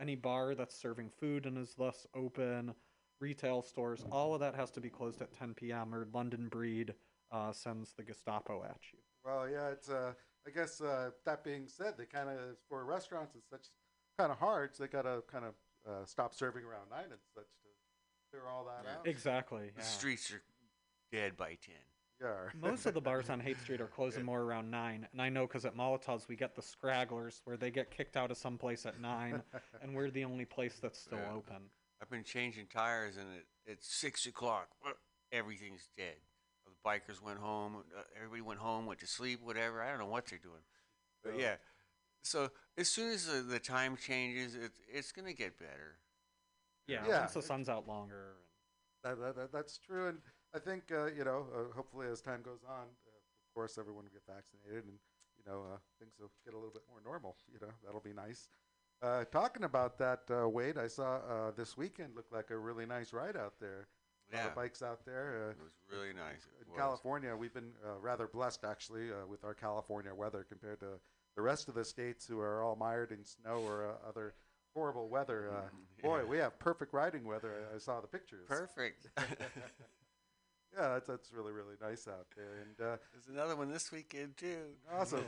any 0.00 0.14
bar 0.14 0.54
that's 0.54 0.76
serving 0.76 1.10
food 1.18 1.46
and 1.46 1.58
is 1.58 1.74
thus 1.76 2.06
open, 2.14 2.74
retail 3.20 3.62
stores, 3.62 4.04
all 4.10 4.34
of 4.34 4.40
that 4.40 4.54
has 4.54 4.70
to 4.72 4.80
be 4.80 4.88
closed 4.88 5.22
at 5.22 5.32
10 5.32 5.54
p.m. 5.54 5.94
or 5.94 6.06
London 6.12 6.48
Breed 6.48 6.94
uh, 7.32 7.52
sends 7.52 7.92
the 7.92 8.02
Gestapo 8.02 8.64
at 8.64 8.78
you. 8.92 8.98
Well, 9.24 9.48
yeah, 9.48 9.68
it's. 9.68 9.88
Uh, 9.88 10.12
I 10.46 10.50
guess 10.50 10.80
uh, 10.80 11.10
that 11.24 11.42
being 11.42 11.66
said, 11.66 11.94
they 11.98 12.04
kind 12.04 12.28
of 12.28 12.38
for 12.68 12.84
restaurants 12.84 13.34
it's 13.34 13.50
such 13.50 13.66
kind 14.16 14.30
of 14.30 14.38
hard. 14.38 14.76
So 14.76 14.84
they 14.84 14.88
gotta 14.88 15.22
kind 15.30 15.44
of 15.44 15.54
uh, 15.88 16.04
stop 16.04 16.34
serving 16.34 16.62
around 16.62 16.90
nine 16.90 17.10
and 17.10 17.20
such 17.34 17.44
to 17.44 17.68
clear 18.30 18.44
all 18.48 18.64
that 18.64 18.88
out. 18.88 19.06
Exactly. 19.06 19.70
The 19.74 19.82
yeah. 19.82 19.88
streets 19.88 20.30
are 20.30 20.42
dead 21.10 21.36
by 21.36 21.56
ten. 21.64 21.74
Yeah. 22.20 22.34
Most 22.60 22.86
of 22.86 22.94
the 22.94 23.00
bars 23.08 23.28
on 23.30 23.40
Haight 23.40 23.60
Street 23.60 23.80
are 23.80 23.86
closing 23.86 24.24
more 24.24 24.40
around 24.42 24.70
nine, 24.70 25.06
and 25.12 25.20
I 25.20 25.28
know 25.28 25.46
because 25.46 25.64
at 25.64 25.76
Molotov's 25.76 26.28
we 26.28 26.36
get 26.36 26.54
the 26.54 26.62
scragglers 26.62 27.40
where 27.44 27.56
they 27.56 27.70
get 27.70 27.90
kicked 27.90 28.16
out 28.16 28.30
of 28.30 28.36
some 28.38 28.56
place 28.58 28.86
at 28.86 29.00
nine, 29.00 29.42
and 29.82 29.94
we're 29.94 30.10
the 30.10 30.24
only 30.24 30.44
place 30.44 30.78
that's 30.80 30.98
still 30.98 31.18
Yeah. 31.18 31.34
open. 31.34 31.56
I've 32.00 32.10
been 32.10 32.24
changing 32.24 32.66
tires, 32.66 33.16
and 33.16 33.26
it, 33.36 33.46
it's 33.66 33.94
six 33.94 34.26
o'clock. 34.26 34.68
Everything's 35.32 35.88
dead. 35.96 36.16
The 36.64 36.72
bikers 36.88 37.22
went 37.22 37.38
home. 37.38 37.76
Uh, 37.96 38.02
everybody 38.16 38.42
went 38.42 38.60
home, 38.60 38.86
went 38.86 39.00
to 39.00 39.06
sleep, 39.06 39.40
whatever. 39.42 39.82
I 39.82 39.90
don't 39.90 39.98
know 39.98 40.06
what 40.06 40.26
they're 40.26 40.38
doing. 40.38 40.62
But 41.22 41.34
Yeah. 41.38 41.42
yeah. 41.42 41.54
So 42.22 42.50
as 42.76 42.88
soon 42.88 43.12
as 43.12 43.26
the, 43.26 43.40
the 43.42 43.58
time 43.60 43.96
changes, 43.96 44.54
it's 44.56 44.78
it's 44.92 45.12
gonna 45.12 45.32
get 45.32 45.58
better. 45.58 45.98
Yeah, 46.88 47.06
Yeah. 47.06 47.20
once 47.20 47.34
the 47.34 47.42
sun's 47.42 47.68
out 47.68 47.86
longer. 47.86 48.34
That, 49.04 49.20
that, 49.20 49.36
that, 49.36 49.52
that's 49.52 49.78
true, 49.78 50.08
and 50.08 50.18
I 50.56 50.58
think 50.58 50.84
uh, 50.90 51.06
you 51.06 51.24
know, 51.24 51.46
uh, 51.54 51.74
hopefully 51.76 52.06
as 52.10 52.22
time 52.22 52.40
goes 52.42 52.60
on, 52.66 52.84
uh, 52.84 53.12
of 53.12 53.54
course, 53.54 53.76
everyone 53.78 54.04
will 54.04 54.10
get 54.10 54.22
vaccinated, 54.26 54.84
and 54.84 54.98
you 55.36 55.44
know, 55.46 55.64
uh, 55.72 55.76
things 56.00 56.14
will 56.18 56.30
get 56.44 56.54
a 56.54 56.56
little 56.56 56.72
bit 56.72 56.82
more 56.88 57.00
normal. 57.04 57.36
You 57.52 57.58
know, 57.60 57.72
that'll 57.84 58.00
be 58.00 58.14
nice. 58.14 58.48
Uh, 59.02 59.24
talking 59.30 59.64
about 59.64 59.98
that, 59.98 60.20
uh, 60.30 60.48
Wade, 60.48 60.78
I 60.78 60.86
saw 60.86 61.16
uh, 61.16 61.50
this 61.54 61.76
weekend 61.76 62.16
looked 62.16 62.32
like 62.32 62.50
a 62.50 62.56
really 62.56 62.86
nice 62.86 63.12
ride 63.12 63.36
out 63.36 63.54
there. 63.60 63.88
A 64.32 64.36
lot 64.36 64.42
Yeah. 64.42 64.48
of 64.48 64.54
bikes 64.56 64.82
out 64.82 65.04
there. 65.04 65.50
It 65.50 65.58
was 65.62 65.72
really 65.92 66.14
nice. 66.14 66.46
It 66.60 66.66
in 66.66 66.72
was. 66.72 66.78
California, 66.80 67.36
we've 67.36 67.52
been 67.52 67.72
uh, 67.84 67.98
rather 68.00 68.26
blessed 68.26 68.64
actually 68.64 69.10
uh, 69.12 69.26
with 69.28 69.44
our 69.44 69.52
California 69.54 70.14
weather 70.14 70.42
compared 70.48 70.80
to 70.80 70.98
the 71.36 71.42
rest 71.42 71.68
of 71.68 71.74
the 71.74 71.84
states 71.84 72.26
who 72.26 72.40
are 72.40 72.64
all 72.64 72.74
mired 72.74 73.12
in 73.12 73.24
snow 73.24 73.58
or 73.60 73.86
uh, 73.90 74.08
other 74.08 74.34
horrible 74.74 75.08
weather. 75.10 75.50
Uh, 75.50 75.68
Boy, 76.02 76.24
we 76.24 76.38
have 76.38 76.58
perfect 76.58 76.94
riding 76.94 77.24
weather. 77.26 77.52
I- 77.70 77.74
I 77.76 77.78
saw 77.78 78.00
the 78.00 78.08
pictures. 78.08 78.46
Perfect. 78.48 79.08
yeah, 80.76 80.88
that's, 80.94 81.06
that's 81.08 81.32
really 81.32 81.52
really 81.52 81.74
nice 81.80 82.06
out 82.08 82.26
there. 82.36 82.62
And 82.62 82.86
uh, 82.86 82.96
There's 83.12 83.28
another 83.28 83.56
one 83.56 83.70
this 83.70 83.90
weekend 83.92 84.36
too. 84.36 84.74
awesome. 84.92 85.24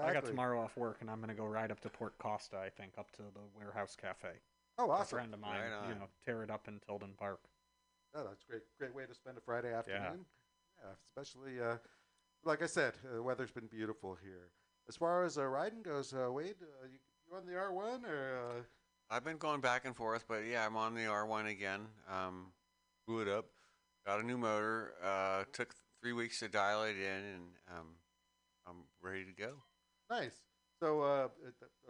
I 0.00 0.12
got 0.12 0.24
tomorrow 0.24 0.60
off 0.60 0.76
work, 0.76 0.98
and 1.00 1.10
I'm 1.10 1.20
gonna 1.20 1.34
go 1.34 1.46
right 1.46 1.70
up 1.70 1.80
to 1.80 1.88
Port 1.88 2.16
Costa. 2.18 2.58
I 2.58 2.68
think 2.68 2.92
up 2.98 3.10
to 3.12 3.22
the 3.22 3.40
Warehouse 3.56 3.96
Cafe. 4.00 4.28
Oh, 4.78 4.90
awesome. 4.90 5.18
A 5.18 5.20
friend 5.20 5.34
of 5.34 5.40
mine, 5.40 5.60
Right 5.60 5.88
you 5.88 5.94
know, 5.94 6.06
tear 6.24 6.42
it 6.42 6.50
up 6.50 6.68
in 6.68 6.80
Tilden 6.86 7.14
Park. 7.18 7.40
Yeah, 8.14 8.22
that's 8.28 8.44
great. 8.44 8.62
Great 8.78 8.94
way 8.94 9.04
to 9.06 9.14
spend 9.14 9.36
a 9.36 9.40
Friday 9.40 9.72
afternoon. 9.74 10.24
Yeah, 10.82 10.90
especially 11.08 11.60
uh, 11.60 11.76
like 12.44 12.62
I 12.62 12.66
said, 12.66 12.94
uh, 13.10 13.16
the 13.16 13.22
weather's 13.22 13.50
been 13.50 13.66
beautiful 13.66 14.16
here. 14.22 14.48
As 14.88 14.96
far 14.96 15.24
as 15.24 15.38
uh, 15.38 15.46
riding 15.46 15.82
goes, 15.82 16.14
uh, 16.14 16.30
Wade, 16.32 16.56
uh, 16.62 16.86
you, 16.86 16.98
you 17.28 17.36
on 17.36 17.46
the 17.46 17.56
R 17.56 17.72
one 17.72 18.04
or? 18.04 18.38
Uh, 18.38 18.62
I've 19.12 19.24
been 19.24 19.38
going 19.38 19.60
back 19.60 19.84
and 19.84 19.96
forth, 19.96 20.24
but 20.28 20.42
yeah, 20.48 20.64
I'm 20.64 20.76
on 20.76 20.94
the 20.94 21.00
R1 21.00 21.50
again. 21.50 21.80
Um, 22.08 22.52
blew 23.08 23.22
it 23.22 23.28
up, 23.28 23.46
got 24.06 24.20
a 24.20 24.22
new 24.26 24.38
motor. 24.38 24.94
Uh, 25.04 25.44
took 25.52 25.74
three 26.00 26.12
weeks 26.12 26.40
to 26.40 26.48
dial 26.48 26.82
it 26.84 26.96
in, 26.96 27.24
and 27.34 27.42
um, 27.70 27.86
I'm 28.66 28.76
ready 29.02 29.24
to 29.24 29.32
go. 29.32 29.52
nice. 30.10 30.40
So 30.82 31.02
uh, 31.02 31.28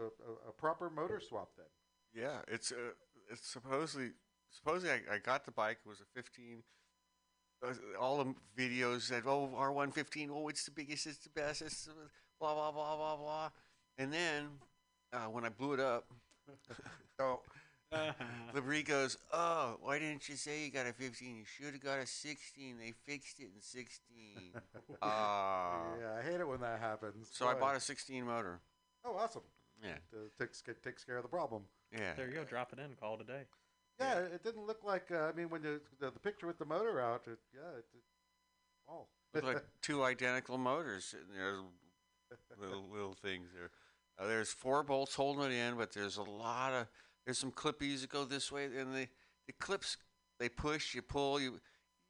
a, 0.01 0.03
a, 0.03 0.49
a 0.49 0.53
proper 0.59 0.91
motor 0.91 1.21
swap 1.21 1.51
then. 1.57 1.67
Yeah, 2.13 2.39
it's 2.49 2.73
uh, 2.73 2.95
it's 3.31 3.47
supposedly 3.49 4.11
supposedly 4.51 4.91
I, 4.91 5.15
I 5.15 5.19
got 5.19 5.45
the 5.45 5.53
bike. 5.53 5.79
It 5.85 5.89
was 5.89 6.01
a 6.01 6.05
15. 6.17 6.63
uh, 7.65 7.69
All 8.01 8.19
the 8.19 8.35
videos 8.61 9.03
said, 9.03 9.23
"Oh, 9.27 9.49
R115. 9.57 10.31
Oh, 10.33 10.49
it's 10.49 10.65
the 10.65 10.73
biggest. 10.73 11.07
It's 11.07 11.19
the 11.19 11.31
best. 11.31 11.63
It's 11.63 11.85
the 11.85 11.93
blah 12.41 12.55
blah 12.55 12.73
blah 12.73 12.97
blah 12.97 13.17
blah." 13.17 13.51
And 13.97 14.13
then 14.13 14.49
uh, 15.13 15.27
when 15.27 15.45
I 15.45 15.51
blew 15.51 15.75
it 15.75 15.81
up, 15.81 16.07
oh, 17.21 17.43
Labrie 18.55 18.85
goes, 18.85 19.17
"Oh, 19.33 19.77
why 19.81 19.99
didn't 19.99 20.29
you 20.29 20.37
say 20.37 20.65
you 20.65 20.71
got 20.71 20.87
a 20.87 20.93
15? 20.93 21.37
You 21.37 21.45
should 21.45 21.73
have 21.75 21.83
got 21.83 21.99
a 21.99 22.07
16. 22.07 22.79
They 22.79 22.93
fixed 23.07 23.41
it 23.41 23.51
in 23.55 23.61
16." 23.61 24.53
Ah. 25.03 25.81
yeah, 25.99 26.19
I 26.19 26.23
hate 26.23 26.41
it 26.41 26.47
when 26.47 26.61
that 26.61 26.79
happens. 26.79 27.31
So 27.33 27.47
I 27.49 27.55
Boy. 27.55 27.61
bought 27.61 27.77
a 27.77 27.81
16 27.81 28.23
motor. 28.27 28.61
Oh, 29.03 29.17
awesome. 29.17 29.43
Yeah. 29.83 29.95
Uh, 30.13 30.29
takes 30.39 30.61
ca- 30.61 30.75
takes 30.85 31.05
care 31.05 31.17
of 31.17 31.23
the 31.23 31.29
problem. 31.29 31.63
Yeah. 31.91 32.13
There 32.17 32.29
you 32.29 32.35
go. 32.35 32.45
Drop 32.45 32.73
it 32.75 32.79
in. 32.79 32.91
Call 33.01 33.15
it 33.15 33.23
a 33.23 33.25
day. 33.25 33.43
Yeah, 33.99 34.19
it 34.19 34.43
didn't 34.45 34.67
look 34.67 34.85
like. 34.85 35.11
Uh, 35.11 35.21
I 35.21 35.33
mean, 35.33 35.49
when 35.49 35.63
you, 35.63 35.81
the, 36.01 36.11
the 36.11 36.19
picture 36.19 36.47
with 36.47 36.59
the 36.59 36.67
motor 36.67 37.01
out, 37.01 37.23
it, 37.27 37.39
yeah, 37.55 37.79
it, 37.79 37.85
it 37.95 38.03
oh. 38.91 39.07
Look 39.35 39.45
like 39.45 39.65
two 39.83 40.03
identical 40.03 40.59
motors 40.59 41.05
sitting 41.07 41.35
there, 41.35 41.57
little 42.61 42.85
little 42.93 43.15
things 43.15 43.49
there. 43.55 43.71
Uh, 44.19 44.27
there's 44.29 44.51
four 44.51 44.83
bolts 44.83 45.15
holding 45.15 45.45
it 45.45 45.53
in, 45.53 45.77
but 45.77 45.93
there's 45.93 46.19
a 46.19 46.23
lot 46.23 46.73
of 46.73 46.87
there's 47.25 47.39
some 47.39 47.53
clippies 47.53 48.01
that 48.03 48.11
go 48.11 48.25
this 48.25 48.51
way, 48.51 48.65
and 48.65 48.95
the 48.95 49.09
the 49.47 49.53
clips 49.55 49.97
they 50.39 50.49
push, 50.49 50.95
you 50.95 51.03
pull, 51.03 51.41
you 51.41 51.61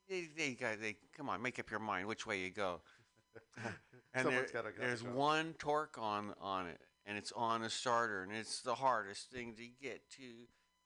they 0.08 0.28
they 0.36 0.52
got 0.54 0.80
they 0.80 0.96
come 1.16 1.28
on, 1.28 1.40
make 1.42 1.58
up 1.58 1.70
your 1.70 1.80
mind 1.80 2.06
which 2.06 2.26
way 2.26 2.40
you 2.40 2.50
go. 2.50 2.80
and 4.14 4.26
there- 4.28 4.42
gotta- 4.52 4.52
gotta 4.52 4.72
there's 4.78 5.02
go. 5.02 5.10
one 5.12 5.54
torque 5.58 5.98
on 5.98 6.34
on 6.40 6.66
it, 6.66 6.80
and 7.06 7.16
it's 7.18 7.32
on 7.32 7.62
a 7.62 7.70
starter, 7.70 8.22
and 8.22 8.32
it's 8.32 8.60
the 8.62 8.74
hardest 8.74 9.30
thing 9.30 9.54
to 9.54 9.66
get 9.82 10.08
to 10.10 10.22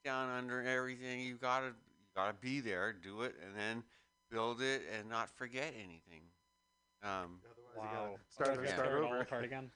down 0.05 0.31
under 0.31 0.63
everything. 0.63 1.21
You 1.21 1.37
gotta 1.37 1.67
you 1.69 2.07
gotta 2.15 2.35
be 2.35 2.61
there, 2.61 2.93
do 2.93 3.23
it, 3.23 3.35
and 3.45 3.57
then 3.57 3.83
build 4.31 4.61
it 4.63 4.83
and 4.99 5.09
not 5.09 5.31
forget 5.31 5.73
anything. 5.77 6.23
Um, 7.03 7.41
Wow. 7.77 8.17
start- 8.31 8.51
Okay, 8.59 8.69
start 8.69 8.87
tear 8.89 8.99
over. 9.05 9.21
apart 9.21 9.45
again. 9.45 9.71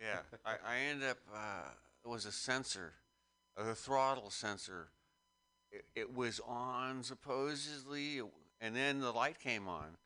yeah, 0.00 0.20
I, 0.44 0.54
I 0.66 0.76
ended 0.78 1.08
up. 1.10 1.18
Uh, 1.32 1.68
it 2.04 2.08
was 2.08 2.24
a 2.24 2.32
sensor, 2.32 2.94
uh, 3.56 3.64
the 3.64 3.74
throttle 3.74 4.30
sensor. 4.30 4.88
It, 5.70 5.84
it 5.94 6.14
was 6.14 6.40
on 6.46 7.02
supposedly, 7.02 8.20
and 8.60 8.76
then 8.76 9.00
the 9.00 9.10
light 9.12 9.38
came 9.38 9.68
on, 9.68 9.96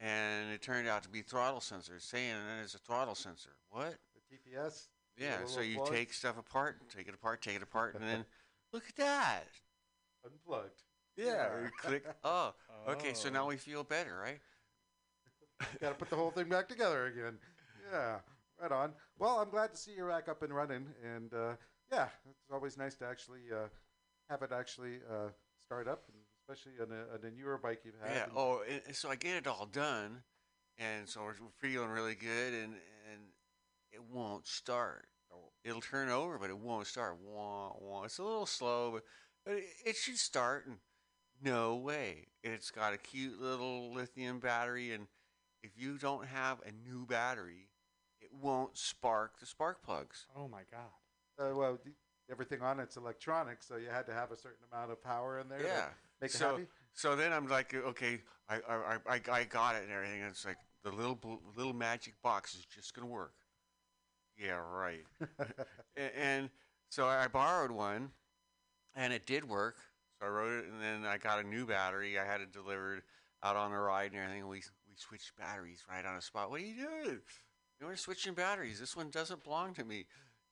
and 0.00 0.50
it 0.50 0.62
turned 0.62 0.88
out 0.88 1.02
to 1.02 1.08
be 1.08 1.20
throttle 1.22 1.60
sensor. 1.60 1.98
Saying 1.98 2.32
that 2.34 2.62
it's 2.62 2.74
a 2.74 2.78
throttle 2.78 3.14
sensor. 3.14 3.50
What? 3.70 3.96
The 4.30 4.36
TPS. 4.36 4.86
Yeah. 5.18 5.38
So 5.46 5.60
you 5.60 5.76
plug, 5.76 5.90
take 5.90 6.12
stuff 6.12 6.38
apart, 6.38 6.76
take 6.94 7.08
it 7.08 7.14
apart, 7.14 7.42
take 7.42 7.56
it 7.56 7.62
apart, 7.62 7.94
and 7.96 8.04
then 8.04 8.24
look 8.72 8.84
at 8.88 8.96
that. 8.96 9.44
unplugged. 10.24 10.82
Yeah. 11.16 11.48
click. 11.80 12.04
Oh. 12.24 12.54
Okay. 12.88 13.12
So 13.14 13.28
Oh. 13.28 13.32
now 13.32 13.46
we 13.48 13.56
feel 13.56 13.82
better, 13.84 14.16
right? 14.22 14.40
Got 15.80 15.88
to 15.90 15.94
put 15.96 16.08
the 16.08 16.16
whole 16.16 16.30
thing 16.30 16.48
back 16.48 16.68
together 16.68 17.06
again. 17.06 17.36
Yeah, 17.92 18.18
right 18.60 18.70
on. 18.70 18.92
Well, 19.18 19.38
I'm 19.40 19.50
glad 19.50 19.72
to 19.72 19.76
see 19.76 19.90
you're 19.96 20.08
back 20.08 20.28
up 20.28 20.42
and 20.42 20.54
running, 20.54 20.86
and 21.04 21.34
uh, 21.34 21.54
yeah, 21.92 22.08
it's 22.28 22.50
always 22.52 22.76
nice 22.76 22.94
to 22.96 23.06
actually 23.06 23.40
uh, 23.52 23.68
have 24.30 24.42
it 24.42 24.50
actually 24.52 24.96
uh, 25.10 25.28
start 25.66 25.88
up, 25.88 26.04
and 26.12 26.16
especially 26.42 26.72
on 26.80 26.92
a, 26.92 27.14
on 27.14 27.24
a 27.24 27.30
newer 27.36 27.58
bike 27.58 27.80
you've 27.84 27.94
had. 28.02 28.14
Yeah. 28.16 28.22
and- 28.24 28.32
Oh, 28.36 28.62
and, 28.68 28.82
and 28.86 28.96
so 28.96 29.10
I 29.10 29.16
get 29.16 29.36
it 29.36 29.46
all 29.46 29.66
done, 29.66 30.22
and 30.78 31.08
so 31.08 31.22
we're 31.22 31.34
feeling 31.58 31.90
really 31.90 32.14
good, 32.14 32.54
and 32.54 32.74
and 33.10 33.20
it 33.92 34.02
won't 34.12 34.46
start. 34.46 35.06
It'll 35.64 35.80
turn 35.80 36.08
over, 36.08 36.38
but 36.38 36.48
it 36.50 36.58
won't 36.58 36.86
start. 36.86 37.18
Wah, 37.22 37.72
wah. 37.78 38.04
It's 38.04 38.18
a 38.18 38.22
little 38.22 38.46
slow, 38.46 38.92
but, 38.92 39.02
but 39.44 39.54
it, 39.56 39.64
it 39.84 39.96
should 39.96 40.16
start. 40.16 40.66
And 40.66 40.76
no 41.42 41.76
way. 41.76 42.28
It's 42.42 42.70
got 42.70 42.94
a 42.94 42.96
cute 42.96 43.40
little 43.40 43.92
lithium 43.92 44.38
battery, 44.38 44.92
and 44.92 45.08
if 45.62 45.72
you 45.76 45.98
don't 45.98 46.26
have 46.26 46.58
a 46.64 46.70
new 46.88 47.04
battery, 47.06 47.68
it 48.20 48.30
won't 48.32 48.78
spark 48.78 49.38
the 49.40 49.46
spark 49.46 49.82
plugs. 49.82 50.26
Oh 50.36 50.48
my 50.48 50.62
god. 50.70 50.88
Uh, 51.38 51.54
well, 51.54 51.78
everything 52.30 52.60
on 52.62 52.80
it's 52.80 52.96
electronic, 52.96 53.62
so 53.62 53.76
you 53.76 53.88
had 53.88 54.06
to 54.06 54.12
have 54.12 54.32
a 54.32 54.36
certain 54.36 54.64
amount 54.72 54.90
of 54.90 55.02
power 55.02 55.40
in 55.40 55.48
there 55.48 55.62
Yeah. 55.62 55.86
make 56.20 56.30
so, 56.30 56.48
it 56.48 56.50
happy. 56.50 56.66
So 56.94 57.16
then 57.16 57.32
I'm 57.32 57.46
like, 57.48 57.74
okay, 57.74 58.20
I, 58.48 58.56
I, 58.68 58.96
I, 59.08 59.20
I- 59.30 59.44
got 59.44 59.76
it 59.76 59.82
and 59.84 59.92
everything. 59.92 60.20
And 60.22 60.30
it's 60.30 60.44
like 60.44 60.56
the 60.82 60.90
little 60.90 61.14
bl- 61.14 61.36
little 61.56 61.72
magic 61.72 62.14
box 62.22 62.54
is 62.54 62.64
just 62.64 62.94
gonna 62.94 63.06
work. 63.06 63.34
Yeah, 64.36 64.60
right. 64.72 65.04
A- 65.96 66.18
and 66.18 66.50
so 66.90 67.06
I 67.06 67.28
borrowed 67.28 67.70
one, 67.70 68.10
and 68.94 69.12
it 69.12 69.26
did 69.26 69.48
work. 69.48 69.76
So 70.20 70.26
I 70.26 70.30
wrote 70.30 70.64
it, 70.64 70.70
and 70.72 70.82
then 70.82 71.04
I 71.08 71.18
got 71.18 71.38
a 71.44 71.46
new 71.46 71.66
battery. 71.66 72.18
I 72.18 72.24
had 72.24 72.40
it 72.40 72.52
delivered 72.52 73.02
out 73.44 73.54
on 73.56 73.70
the 73.70 73.78
ride 73.78 74.12
and 74.12 74.20
everything. 74.20 74.48
We 74.48 74.56
we 74.88 74.96
switched 74.96 75.36
batteries 75.36 75.84
right 75.88 76.04
on 76.04 76.16
the 76.16 76.22
spot. 76.22 76.50
What 76.50 76.60
are 76.60 76.64
you 76.64 76.74
doing? 76.74 77.20
You 77.78 77.80
know, 77.80 77.86
we're 77.88 77.96
switching 77.96 78.34
batteries. 78.34 78.80
This 78.80 78.96
one 78.96 79.10
doesn't 79.10 79.44
belong 79.44 79.74
to 79.74 79.84
me. 79.84 80.06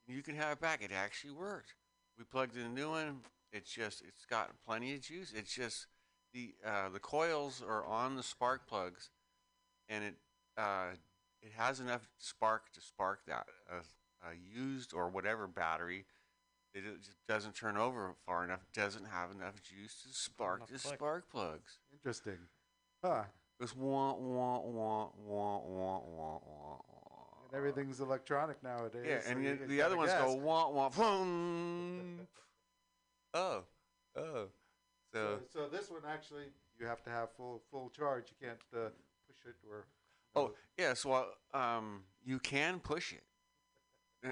You 0.06 0.22
can 0.22 0.36
have 0.36 0.52
it 0.52 0.60
back. 0.60 0.82
It 0.82 0.92
actually 0.92 1.32
worked. 1.32 1.74
We 2.18 2.24
plugged 2.24 2.56
in 2.56 2.62
a 2.62 2.68
new 2.68 2.90
one. 2.90 3.20
It's 3.52 3.70
just 3.70 4.02
it's 4.02 4.24
got 4.24 4.50
plenty 4.66 4.94
of 4.94 5.00
juice. 5.00 5.32
It's 5.36 5.54
just 5.54 5.86
the 6.32 6.54
uh, 6.64 6.88
the 6.90 6.98
coils 6.98 7.62
are 7.66 7.84
on 7.84 8.16
the 8.16 8.22
spark 8.22 8.66
plugs, 8.68 9.10
and 9.88 10.04
it 10.04 10.14
uh, 10.56 10.88
it 11.42 11.52
has 11.56 11.80
enough 11.80 12.08
spark 12.18 12.72
to 12.72 12.80
spark 12.80 13.20
that 13.26 13.46
a, 13.70 14.28
a 14.28 14.34
used 14.34 14.92
or 14.94 15.08
whatever 15.08 15.46
battery. 15.46 16.04
It 16.74 16.84
it 16.84 17.02
just 17.02 17.26
doesn't 17.26 17.54
turn 17.54 17.76
over 17.76 18.14
far 18.26 18.44
enough. 18.44 18.64
Doesn't 18.74 19.06
have 19.06 19.30
enough 19.30 19.62
juice 19.62 20.02
to 20.02 20.08
spark 20.08 20.58
enough 20.58 20.68
the 20.68 20.78
click. 20.78 20.98
spark 20.98 21.30
plugs. 21.30 21.78
Interesting. 21.92 22.38
Huh. 23.02 23.24
It 23.58 23.62
was 23.62 23.74
wah 23.74 24.14
wah 24.14 24.60
wah 24.60 25.08
wah 25.16 25.58
wah 25.58 26.00
wah 26.04 26.38
wah. 26.44 26.95
And 27.50 27.56
everything's 27.56 28.00
electronic 28.00 28.62
nowadays. 28.62 29.04
Yeah, 29.06 29.20
so 29.20 29.30
and 29.30 29.44
you 29.44 29.56
the, 29.56 29.66
the 29.66 29.82
other 29.82 29.96
ones 29.96 30.10
guess. 30.10 30.22
go 30.22 30.34
wah 30.34 30.68
wah. 30.70 30.88
Boom. 30.88 32.20
oh, 33.34 33.62
oh. 34.16 34.46
So, 35.12 35.38
So, 35.52 35.60
so 35.60 35.68
this 35.68 35.90
one 35.90 36.02
actually, 36.08 36.46
you 36.78 36.86
have 36.86 37.02
to 37.04 37.10
have 37.10 37.30
full 37.36 37.62
full 37.70 37.90
charge. 37.90 38.26
You 38.30 38.48
can't 38.48 38.60
uh, 38.74 38.88
push 39.28 39.46
it 39.46 39.56
or. 39.68 39.86
oh 40.34 40.52
yeah. 40.78 40.94
So 40.94 41.12
uh, 41.12 41.56
um, 41.56 42.02
you 42.24 42.38
can 42.38 42.80
push 42.80 43.12
it. 43.12 43.22
Uh, 44.24 44.30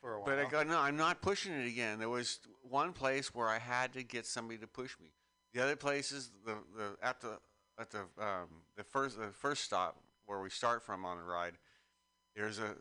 For 0.00 0.16
a 0.16 0.24
But 0.24 0.38
I 0.38 0.44
got 0.44 0.66
no. 0.66 0.78
I'm 0.78 0.96
not 0.96 1.22
pushing 1.22 1.52
it 1.52 1.66
again. 1.66 1.98
There 1.98 2.08
was 2.08 2.40
one 2.68 2.92
place 2.92 3.34
where 3.34 3.48
I 3.48 3.58
had 3.58 3.92
to 3.94 4.02
get 4.02 4.26
somebody 4.26 4.58
to 4.58 4.66
push 4.66 4.96
me. 5.00 5.12
The 5.54 5.62
other 5.62 5.76
places, 5.76 6.30
the 6.44 6.56
the 6.76 6.96
at 7.02 7.20
the 7.20 7.38
at 7.78 7.90
the 7.90 8.00
um, 8.20 8.48
the 8.76 8.84
first 8.84 9.18
the 9.18 9.28
first 9.28 9.64
stop 9.64 9.96
where 10.26 10.40
we 10.40 10.50
start 10.50 10.82
from 10.82 11.04
on 11.04 11.16
the 11.16 11.24
ride, 11.24 11.54
there's 12.38 12.58
a 12.58 12.74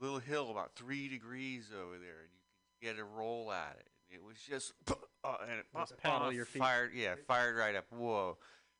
little 0.00 0.18
hill 0.18 0.50
about 0.50 0.74
three 0.76 1.08
degrees 1.08 1.70
over 1.74 1.98
there, 1.98 2.20
and 2.22 2.30
you 2.32 2.88
can 2.88 2.94
get 2.94 3.00
a 3.00 3.04
roll 3.04 3.52
at 3.52 3.76
it. 3.78 3.88
And 4.08 4.20
it 4.20 4.24
was 4.24 4.36
just 4.38 4.72
uh, 5.24 5.36
and 5.42 5.58
it 5.58 5.66
Just 5.76 5.96
paddle 5.98 6.32
your 6.32 6.44
feet. 6.44 6.60
fired. 6.60 6.92
Yeah, 6.94 7.14
fired 7.26 7.56
right 7.56 7.74
up. 7.74 7.86
Whoa! 7.90 8.38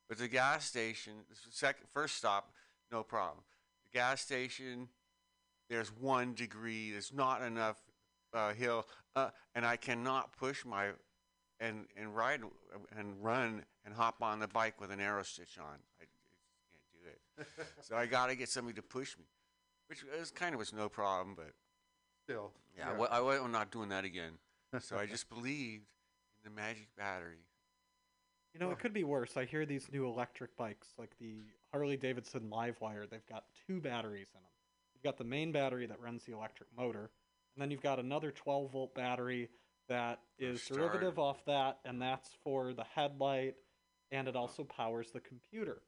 But 0.08 0.18
the 0.18 0.28
gas 0.28 0.64
station, 0.64 1.12
second 1.50 1.86
first 1.92 2.16
stop, 2.16 2.52
no 2.90 3.02
problem. 3.02 3.44
The 3.92 3.98
gas 3.98 4.20
station 4.20 4.88
there's 5.70 5.88
one 5.96 6.34
degree. 6.34 6.90
There's 6.90 7.12
not 7.14 7.42
enough 7.42 7.76
uh, 8.34 8.52
hill, 8.52 8.86
uh, 9.14 9.30
and 9.54 9.64
I 9.64 9.76
cannot 9.76 10.36
push 10.36 10.64
my 10.64 10.88
and 11.60 11.86
and 11.96 12.14
ride 12.14 12.40
and 12.98 13.22
run 13.22 13.64
and 13.84 13.94
hop 13.94 14.16
on 14.20 14.40
the 14.40 14.48
bike 14.48 14.80
with 14.80 14.90
an 14.90 14.98
Aerostich 14.98 15.58
on. 15.58 15.78
I 16.00 16.04
just 16.04 16.20
can't 16.72 16.92
do 16.92 17.08
it. 17.08 17.66
so 17.82 17.96
I 17.96 18.06
got 18.06 18.26
to 18.26 18.34
get 18.34 18.48
somebody 18.48 18.74
to 18.74 18.82
push 18.82 19.16
me, 19.16 19.24
which 19.90 20.04
uh, 20.04 20.18
was 20.18 20.30
kind 20.30 20.54
of 20.54 20.58
was 20.58 20.72
no 20.72 20.88
problem, 20.88 21.34
but 21.36 21.50
Still. 22.24 22.52
yeah, 22.78 22.90
I 22.90 22.92
wa- 22.92 23.08
I, 23.10 23.42
I'm 23.44 23.50
not 23.52 23.70
doing 23.70 23.88
that 23.90 24.04
again. 24.04 24.38
So 24.80 24.96
I 24.96 25.04
just 25.04 25.28
believed 25.28 25.90
in 26.38 26.44
the 26.44 26.50
magic 26.50 26.86
battery. 26.96 27.40
You 28.54 28.60
know, 28.60 28.70
it 28.70 28.78
could 28.78 28.92
be 28.92 29.02
worse. 29.02 29.36
I 29.36 29.44
hear 29.44 29.66
these 29.66 29.90
new 29.92 30.06
electric 30.06 30.56
bikes, 30.56 30.86
like 30.96 31.10
the 31.18 31.38
Harley 31.72 31.96
Davidson 31.96 32.48
Livewire, 32.52 33.10
they've 33.10 33.26
got 33.26 33.46
two 33.66 33.80
batteries 33.80 34.28
in 34.32 34.40
them. 34.40 34.50
You've 34.94 35.02
got 35.02 35.18
the 35.18 35.24
main 35.24 35.50
battery 35.50 35.86
that 35.86 36.00
runs 36.00 36.22
the 36.24 36.34
electric 36.34 36.68
motor, 36.76 37.10
and 37.54 37.60
then 37.62 37.72
you've 37.72 37.82
got 37.82 37.98
another 37.98 38.30
12 38.30 38.70
volt 38.70 38.94
battery 38.94 39.48
that 39.88 40.20
is 40.38 40.62
start. 40.62 40.78
derivative 40.78 41.18
off 41.18 41.44
that, 41.46 41.78
and 41.84 42.00
that's 42.00 42.30
for 42.44 42.72
the 42.72 42.84
headlight, 42.94 43.56
and 44.12 44.28
it 44.28 44.36
also 44.36 44.62
powers 44.62 45.10
the 45.10 45.20
computer. 45.20 45.82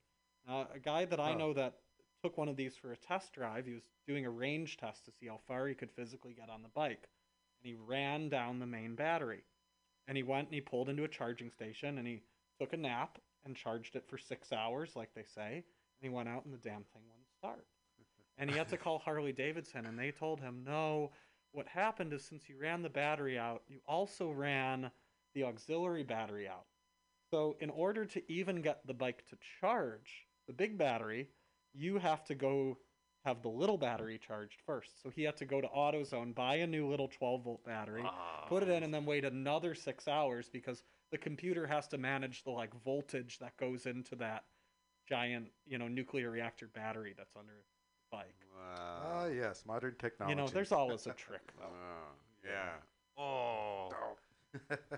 Now, 0.46 0.66
a 0.74 0.80
guy 0.80 1.05
that 1.05 1.20
I 1.20 1.32
Huh. 1.32 1.38
know 1.38 1.53
that 1.53 1.74
took 2.23 2.39
one 2.39 2.49
of 2.49 2.57
these 2.57 2.77
for 2.77 2.93
a 2.93 2.97
test 2.97 3.33
drive, 3.33 3.66
he 3.66 3.73
was 3.73 3.83
doing 4.07 4.27
a 4.27 4.31
range 4.31 4.77
test 4.77 5.05
to 5.05 5.11
see 5.11 5.27
how 5.27 5.41
far 5.49 5.66
he 5.66 5.75
could 5.75 5.91
physically 5.91 6.33
get 6.33 6.51
on 6.51 6.62
the 6.62 6.68
bike, 6.68 7.09
and 7.59 7.68
he 7.68 7.75
ran 7.75 8.29
down 8.29 8.59
the 8.59 8.66
main 8.66 8.95
battery 8.95 9.43
and 10.09 10.16
he 10.16 10.23
went 10.23 10.49
and 10.49 10.55
he 10.55 10.61
pulled 10.61 10.89
into 10.89 11.05
a 11.05 11.09
charging 11.09 11.51
station 11.51 11.99
and 11.99 12.07
he 12.07 12.23
took 12.61 12.73
a 12.73 12.77
nap 12.77 13.18
and 13.45 13.57
charged 13.57 13.97
it 13.97 14.05
for 14.09 14.18
six 14.18 14.53
hours, 14.53 14.93
like 14.95 15.14
they 15.14 15.25
say. 15.25 15.55
And 15.55 16.03
he 16.03 16.09
went 16.09 16.29
out 16.29 16.45
and 16.45 16.53
the 16.53 16.59
damn 16.59 16.85
thing 16.93 17.03
wouldn't 17.09 17.33
start. 17.39 17.66
And 18.39 18.51
he 18.51 18.57
had 18.57 18.68
to 18.70 18.79
call 18.79 18.99
Harley 18.99 19.33
Davidson 19.33 19.85
and 19.85 19.99
they 19.99 20.11
told 20.11 20.41
him, 20.41 20.64
no, 20.66 21.12
what 21.53 21.68
happened 21.68 22.14
is 22.14 22.25
since 22.25 22.49
you 22.49 22.57
ran 22.59 22.83
the 22.83 22.89
battery 22.89 23.39
out, 23.39 23.62
you 23.68 23.79
also 23.87 24.31
ran 24.31 24.91
the 25.35 25.45
auxiliary 25.45 26.03
battery 26.03 26.49
out. 26.49 26.64
So 27.31 27.57
in 27.61 27.68
order 27.68 28.07
to 28.07 28.33
even 28.33 28.62
get 28.62 28.87
the 28.87 28.95
bike 28.95 29.25
to 29.29 29.37
charge, 29.61 30.27
the 30.47 30.55
big 30.55 30.79
battery, 30.79 31.29
you 31.75 31.99
have 31.99 32.25
to 32.25 32.35
go 32.35 32.79
have 33.25 33.43
the 33.43 33.49
little 33.49 33.79
battery 33.79 34.18
charged 34.18 34.61
first. 34.66 35.01
So 35.03 35.09
he 35.11 35.23
had 35.23 35.37
to 35.37 35.45
go 35.45 35.61
to 35.61 35.68
AutoZone, 35.68 36.35
buy 36.35 36.57
a 36.57 36.66
new 36.66 36.89
little 36.89 37.09
12 37.09 37.45
volt 37.45 37.64
battery, 37.64 38.05
put 38.49 38.62
it 38.64 38.68
in, 38.68 38.83
and 38.83 38.93
then 38.93 39.05
wait 39.05 39.25
another 39.25 39.75
six 39.75 40.09
hours 40.09 40.49
because 40.53 40.83
the 41.12 41.18
computer 41.18 41.66
has 41.66 41.87
to 41.89 41.99
manage 41.99 42.43
the 42.43 42.51
like 42.51 42.75
voltage 42.83 43.39
that 43.39 43.57
goes 43.59 43.87
into 43.87 44.16
that 44.16 44.45
giant, 45.09 45.49
you 45.66 45.79
know, 45.79 45.87
nuclear 45.89 46.31
reactor 46.31 46.68
battery 46.75 47.14
that's 47.16 47.37
under 47.37 47.53
the 47.53 48.16
bike. 48.16 48.35
Ah, 48.61 49.27
yes, 49.27 49.62
modern 49.66 49.95
technology. 49.99 50.37
You 50.37 50.45
know, 50.45 50.49
there's 50.49 50.73
always 50.73 51.07
a 51.07 51.12
trick 51.12 51.53
though. 51.59 51.66
Uh, 52.45 52.51
yeah. 52.51 53.23
Oh. 53.23 53.89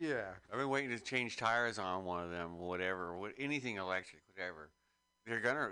yeah. 0.00 0.30
I've 0.52 0.58
been 0.58 0.68
waiting 0.68 0.90
to 0.90 1.02
change 1.02 1.36
tires 1.36 1.78
on 1.78 2.04
one 2.04 2.24
of 2.24 2.30
them, 2.30 2.58
whatever, 2.58 3.16
what, 3.16 3.32
anything 3.38 3.76
electric, 3.76 4.22
whatever. 4.34 4.70
They're 5.26 5.40
gonna, 5.40 5.60
uh, 5.60 5.70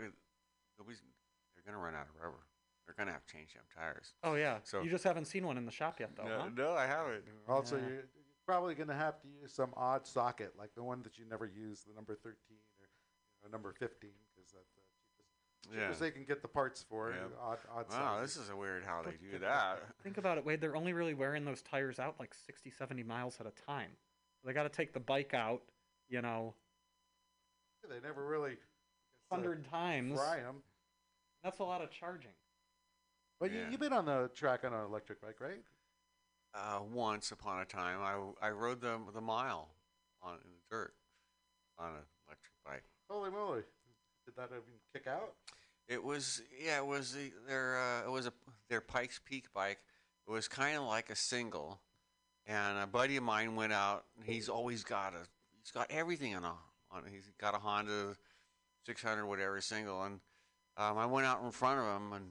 nobody's, 0.78 1.03
they're 1.55 1.64
gonna 1.66 1.82
run 1.82 1.94
out 1.94 2.07
of 2.09 2.20
rubber. 2.22 2.46
They're 2.86 2.94
gonna 2.96 3.12
have 3.12 3.24
to 3.26 3.32
change 3.32 3.55
them 3.55 3.62
tires. 3.74 4.14
Oh 4.24 4.34
yeah. 4.34 4.59
So 4.64 4.82
you 4.82 4.90
just 4.90 5.05
haven't 5.05 5.26
seen 5.26 5.46
one 5.46 5.57
in 5.57 5.64
the 5.66 5.70
shop 5.72 6.00
yet 6.00 6.11
though, 6.16 6.24
no, 6.24 6.38
huh? 6.40 6.48
no, 6.57 6.72
I 6.72 6.86
haven't. 6.86 7.24
Also, 7.48 7.76
Yeah. 7.76 7.82
you're 7.82 7.92
you're 7.96 8.46
probably 8.46 8.74
going 8.74 8.88
to 8.88 8.94
have 8.94 9.20
to 9.22 9.28
use 9.28 9.53
some 9.55 9.72
odd 9.76 10.05
socket, 10.05 10.53
like 10.59 10.74
the 10.74 10.82
one 10.82 11.00
that 11.05 11.16
you 11.16 11.24
never 11.30 11.46
use, 11.46 11.84
the 11.86 11.94
number 11.94 12.16
13 12.16 12.34
or 12.80 12.88
you 12.88 13.48
know, 13.48 13.48
number 13.53 13.72
15, 13.72 14.11
because 14.34 14.50
that's 14.50 14.72
the 14.74 14.80
cheapest, 14.98 15.72
Yeah. 15.72 15.82
cheapest 15.86 16.00
they 16.00 16.11
can 16.11 16.24
get 16.24 16.42
the 16.42 16.48
parts 16.48 16.82
for. 16.82 17.12
Yeah. 17.12 17.18
Odd, 17.40 17.59
odd 17.72 17.88
Wow, 17.90 17.96
socket. 18.16 18.22
this 18.22 18.36
is 18.36 18.50
a 18.50 18.57
weird 18.57 18.84
how 18.84 19.00
they 19.03 19.12
do 19.12 19.38
that. 19.38 19.82
Think 20.03 20.18
about 20.18 20.38
it, 20.38 20.44
Wade. 20.44 20.61
They're 20.61 20.74
only 20.74 20.92
really 20.92 21.14
wearing 21.14 21.44
those 21.44 21.62
tires 21.62 22.00
out 22.00 22.16
like 22.18 22.34
60, 22.34 22.68
70 22.72 23.05
miles 23.05 23.36
at 23.38 23.46
a 23.46 23.53
time. 23.53 23.92
They 24.44 24.53
got 24.53 24.64
to 24.64 24.68
take 24.68 24.92
the 24.92 24.98
bike 25.00 25.34
out, 25.34 25.62
you 26.09 26.20
know, 26.20 26.55
They 27.88 28.00
never 28.00 28.26
really 28.26 28.57
100 29.32 29.68
times. 29.70 30.18
fry 30.18 30.40
them. 30.40 30.62
That's 31.42 31.58
a 31.58 31.64
lot 31.64 31.82
of 31.82 31.90
charging. 31.90 32.30
But 33.40 33.50
Yeah. 33.52 33.64
you, 33.64 33.70
you've 33.72 33.80
been 33.80 33.92
on 33.92 34.04
the 34.04 34.30
track 34.34 34.64
on 34.64 34.72
an 34.72 34.84
electric 34.84 35.20
bike, 35.20 35.40
right? 35.40 35.62
Uh, 36.54 36.80
once 36.92 37.32
upon 37.32 37.60
a 37.62 37.64
time, 37.64 37.98
I, 38.02 38.46
I 38.46 38.50
rode 38.50 38.80
the 38.80 39.00
the 39.14 39.20
mile 39.22 39.68
on 40.22 40.34
in 40.34 40.50
the 40.50 40.60
dirt 40.70 40.94
on 41.78 41.90
an 41.94 42.02
electric 42.28 42.52
bike. 42.64 42.84
Holy 43.10 43.30
moly! 43.30 43.62
Did 44.26 44.36
that 44.36 44.50
even 44.50 44.62
kick 44.92 45.06
out? 45.06 45.32
It 45.88 46.02
was 46.04 46.42
yeah, 46.62 46.78
it 46.78 46.86
was 46.86 47.14
the, 47.14 47.32
their 47.48 47.78
uh, 47.80 48.02
it 48.06 48.10
was 48.10 48.26
a 48.26 48.32
their 48.68 48.82
Pikes 48.82 49.18
Peak 49.24 49.52
bike. 49.54 49.78
It 50.28 50.30
was 50.30 50.46
kind 50.46 50.76
of 50.76 50.84
like 50.84 51.08
a 51.10 51.16
single, 51.16 51.80
and 52.46 52.78
a 52.78 52.86
buddy 52.86 53.16
of 53.16 53.24
mine 53.24 53.56
went 53.56 53.72
out. 53.72 54.04
and 54.16 54.24
He's 54.26 54.48
always 54.50 54.84
got 54.84 55.14
a 55.14 55.26
he's 55.58 55.70
got 55.72 55.90
everything 55.90 56.34
on 56.36 56.44
a 56.44 56.52
on. 56.90 57.04
He's 57.10 57.30
got 57.38 57.54
a 57.54 57.58
Honda 57.58 58.14
600 58.86 59.26
whatever 59.26 59.60
single, 59.60 60.02
and 60.02 60.20
um, 60.76 60.98
I 60.98 61.06
went 61.06 61.26
out 61.26 61.42
in 61.42 61.50
front 61.50 61.80
of 61.80 61.86
him, 61.96 62.12
and 62.12 62.24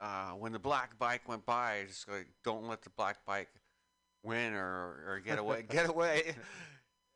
uh, 0.00 0.30
when 0.32 0.52
the 0.52 0.58
black 0.58 0.98
bike 0.98 1.28
went 1.28 1.44
by, 1.44 1.80
I 1.80 1.84
just 1.86 2.08
like, 2.08 2.28
don't 2.44 2.68
let 2.68 2.82
the 2.82 2.90
black 2.90 3.24
bike 3.26 3.48
win 4.22 4.54
or, 4.54 5.04
or 5.06 5.22
get 5.24 5.38
away. 5.38 5.64
get 5.68 5.88
away. 5.88 6.34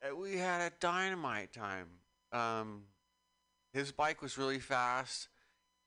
Uh, 0.03 0.17
we 0.17 0.37
had 0.37 0.61
a 0.61 0.73
dynamite 0.81 1.53
time. 1.53 1.87
Um, 2.33 2.83
his 3.73 3.93
bike 3.93 4.21
was 4.21 4.37
really 4.37 4.59
fast, 4.59 5.29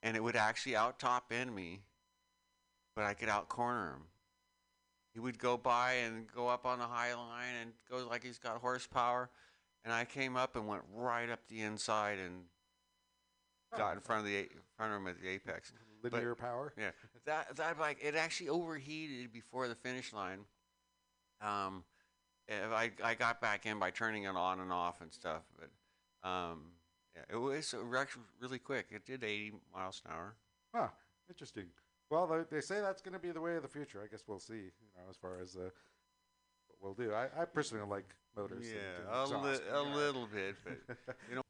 and 0.02 0.16
it 0.16 0.24
would 0.24 0.36
actually 0.36 0.76
out 0.76 1.00
top 1.00 1.32
end 1.32 1.54
me, 1.54 1.82
but 2.96 3.06
I 3.06 3.14
could 3.14 3.30
out 3.30 3.50
corner 3.50 3.90
him. 3.90 4.04
He 5.14 5.20
would 5.20 5.40
go 5.40 5.58
by 5.58 5.94
and 5.94 6.28
go 6.28 6.48
up 6.48 6.66
on 6.66 6.80
the 6.80 6.86
high 6.86 7.14
line 7.14 7.56
and 7.62 7.72
go 7.90 8.06
like 8.08 8.24
he's 8.24 8.38
got 8.38 8.58
horsepower, 8.58 9.30
and 9.84 9.94
I 9.94 10.06
came 10.06 10.36
up 10.36 10.56
and 10.56 10.68
went 10.68 10.84
right 10.94 11.30
up 11.30 11.40
the 11.48 11.62
inside 11.62 12.20
and 12.20 12.44
got 13.78 13.94
in 13.96 14.00
front 14.02 14.22
of 14.22 14.28
the 14.28 14.48
front 14.78 14.94
of 14.94 15.02
him 15.02 15.08
at 15.08 15.22
the 15.22 15.28
apex. 15.30 15.72
But- 16.02 16.14
Linear 16.14 16.36
power? 16.36 16.74
Yeah, 16.78 16.92
that 17.26 17.56
that 17.56 17.78
bike 17.80 17.98
it 18.02 18.16
actually 18.16 18.50
overheated 18.50 19.32
before 19.34 19.68
the 19.68 19.76
finish 19.76 20.14
line. 20.14 20.42
Um, 21.42 21.84
I 22.50 22.92
I 23.04 23.16
got 23.16 23.42
back 23.42 23.66
in 23.66 23.80
by 23.80 23.90
turning 23.92 24.24
it 24.24 24.36
on 24.36 24.60
and 24.60 24.72
off 24.72 25.02
and 25.02 25.12
stuff, 25.12 25.42
but 25.58 26.30
um, 26.30 26.72
yeah, 27.16 27.24
it 27.30 27.38
was 27.38 27.74
really 28.40 28.60
quick. 28.60 28.88
It 28.92 29.06
did 29.06 29.24
80 29.24 29.54
miles 29.74 30.02
an 30.06 30.12
hour. 30.12 30.36
Huh. 30.76 30.88
Interesting. 31.30 31.66
Well, 32.12 32.28
they, 32.28 32.56
they 32.58 32.62
say 32.62 32.82
that's 32.82 33.02
going 33.02 33.14
to 33.14 33.20
be 33.20 33.32
the 33.32 33.42
way 33.42 33.56
of 33.56 33.64
the 33.64 33.68
future. 33.68 34.02
I 34.04 34.08
guess 34.08 34.24
we'll 34.28 34.38
see. 34.40 34.54
You 34.54 34.92
know, 34.96 35.10
as 35.10 35.16
far 35.18 35.40
as 35.42 35.56
uh, 35.56 35.70
what 36.68 36.78
we'll 36.98 37.08
do. 37.08 37.14
I, 37.16 37.24
I 37.42 37.46
personally 37.46 37.88
like 37.90 38.06
motors. 38.38 38.68
Yeah, 38.68 39.12
a, 39.12 39.26
li- 39.26 39.60
a 39.72 39.82
little 39.82 40.28
bit, 40.32 40.56
but 40.64 40.98
you 41.30 41.36
know. 41.36 41.42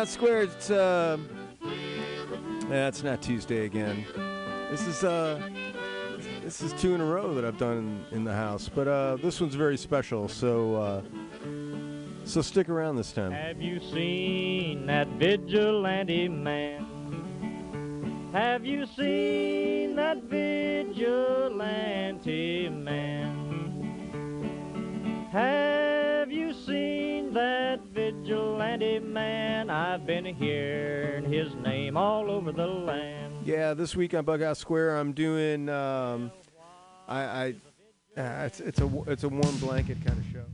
Yeah, 0.00 0.04
it's 0.04 0.14
Bughouse 0.14 0.14
Square. 0.14 0.42
It's 0.42 0.70
uh, 0.70 1.18
yeah, 2.70 2.88
it's 2.88 3.02
not 3.02 3.20
Tuesday 3.20 3.66
again. 3.66 4.06
This 4.70 4.86
is 4.86 5.04
uh, 5.04 5.38
this 6.42 6.62
is 6.62 6.72
two 6.74 6.94
in 6.94 7.02
a 7.02 7.04
row 7.04 7.34
that 7.34 7.44
I've 7.44 7.58
done 7.58 8.06
in, 8.10 8.18
in 8.18 8.24
the 8.24 8.32
house, 8.32 8.68
but 8.68 8.88
uh, 8.88 9.16
this 9.16 9.40
one's 9.40 9.54
very 9.54 9.76
special. 9.76 10.26
So 10.28 10.76
uh, 10.76 11.02
so 12.24 12.40
stick 12.40 12.70
around 12.70 12.96
this 12.96 13.12
time. 13.12 13.32
Have 13.32 13.60
you 13.60 13.78
seen 13.92 14.86
that 14.86 15.08
vigilante 15.08 16.28
man? 16.28 16.86
Have 18.32 18.64
you 18.64 18.86
seen 18.96 19.96
that 19.96 20.22
vigilante 20.22 21.58
man? 22.70 23.48
Have 25.32 25.99
seen 26.70 27.32
that 27.34 27.80
vigilante 27.92 28.98
man? 29.00 29.70
I've 29.70 30.06
been 30.06 30.24
hearing 30.24 31.30
his 31.30 31.54
name 31.54 31.96
all 31.96 32.30
over 32.30 32.52
the 32.52 32.66
land. 32.66 33.34
Yeah, 33.44 33.74
this 33.74 33.96
week 33.96 34.14
on 34.14 34.24
Bughouse 34.24 34.58
Square, 34.58 34.96
I'm 34.96 35.12
doing. 35.12 35.68
Um, 35.68 36.30
I, 37.08 37.20
I 37.20 37.54
uh, 38.16 38.46
it's 38.46 38.60
it's 38.60 38.80
a 38.80 39.02
it's 39.06 39.24
a 39.24 39.28
warm 39.28 39.56
blanket 39.58 39.98
kind 40.04 40.18
of 40.18 40.24
show. 40.32 40.44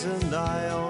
And 0.00 0.34
I 0.34 0.81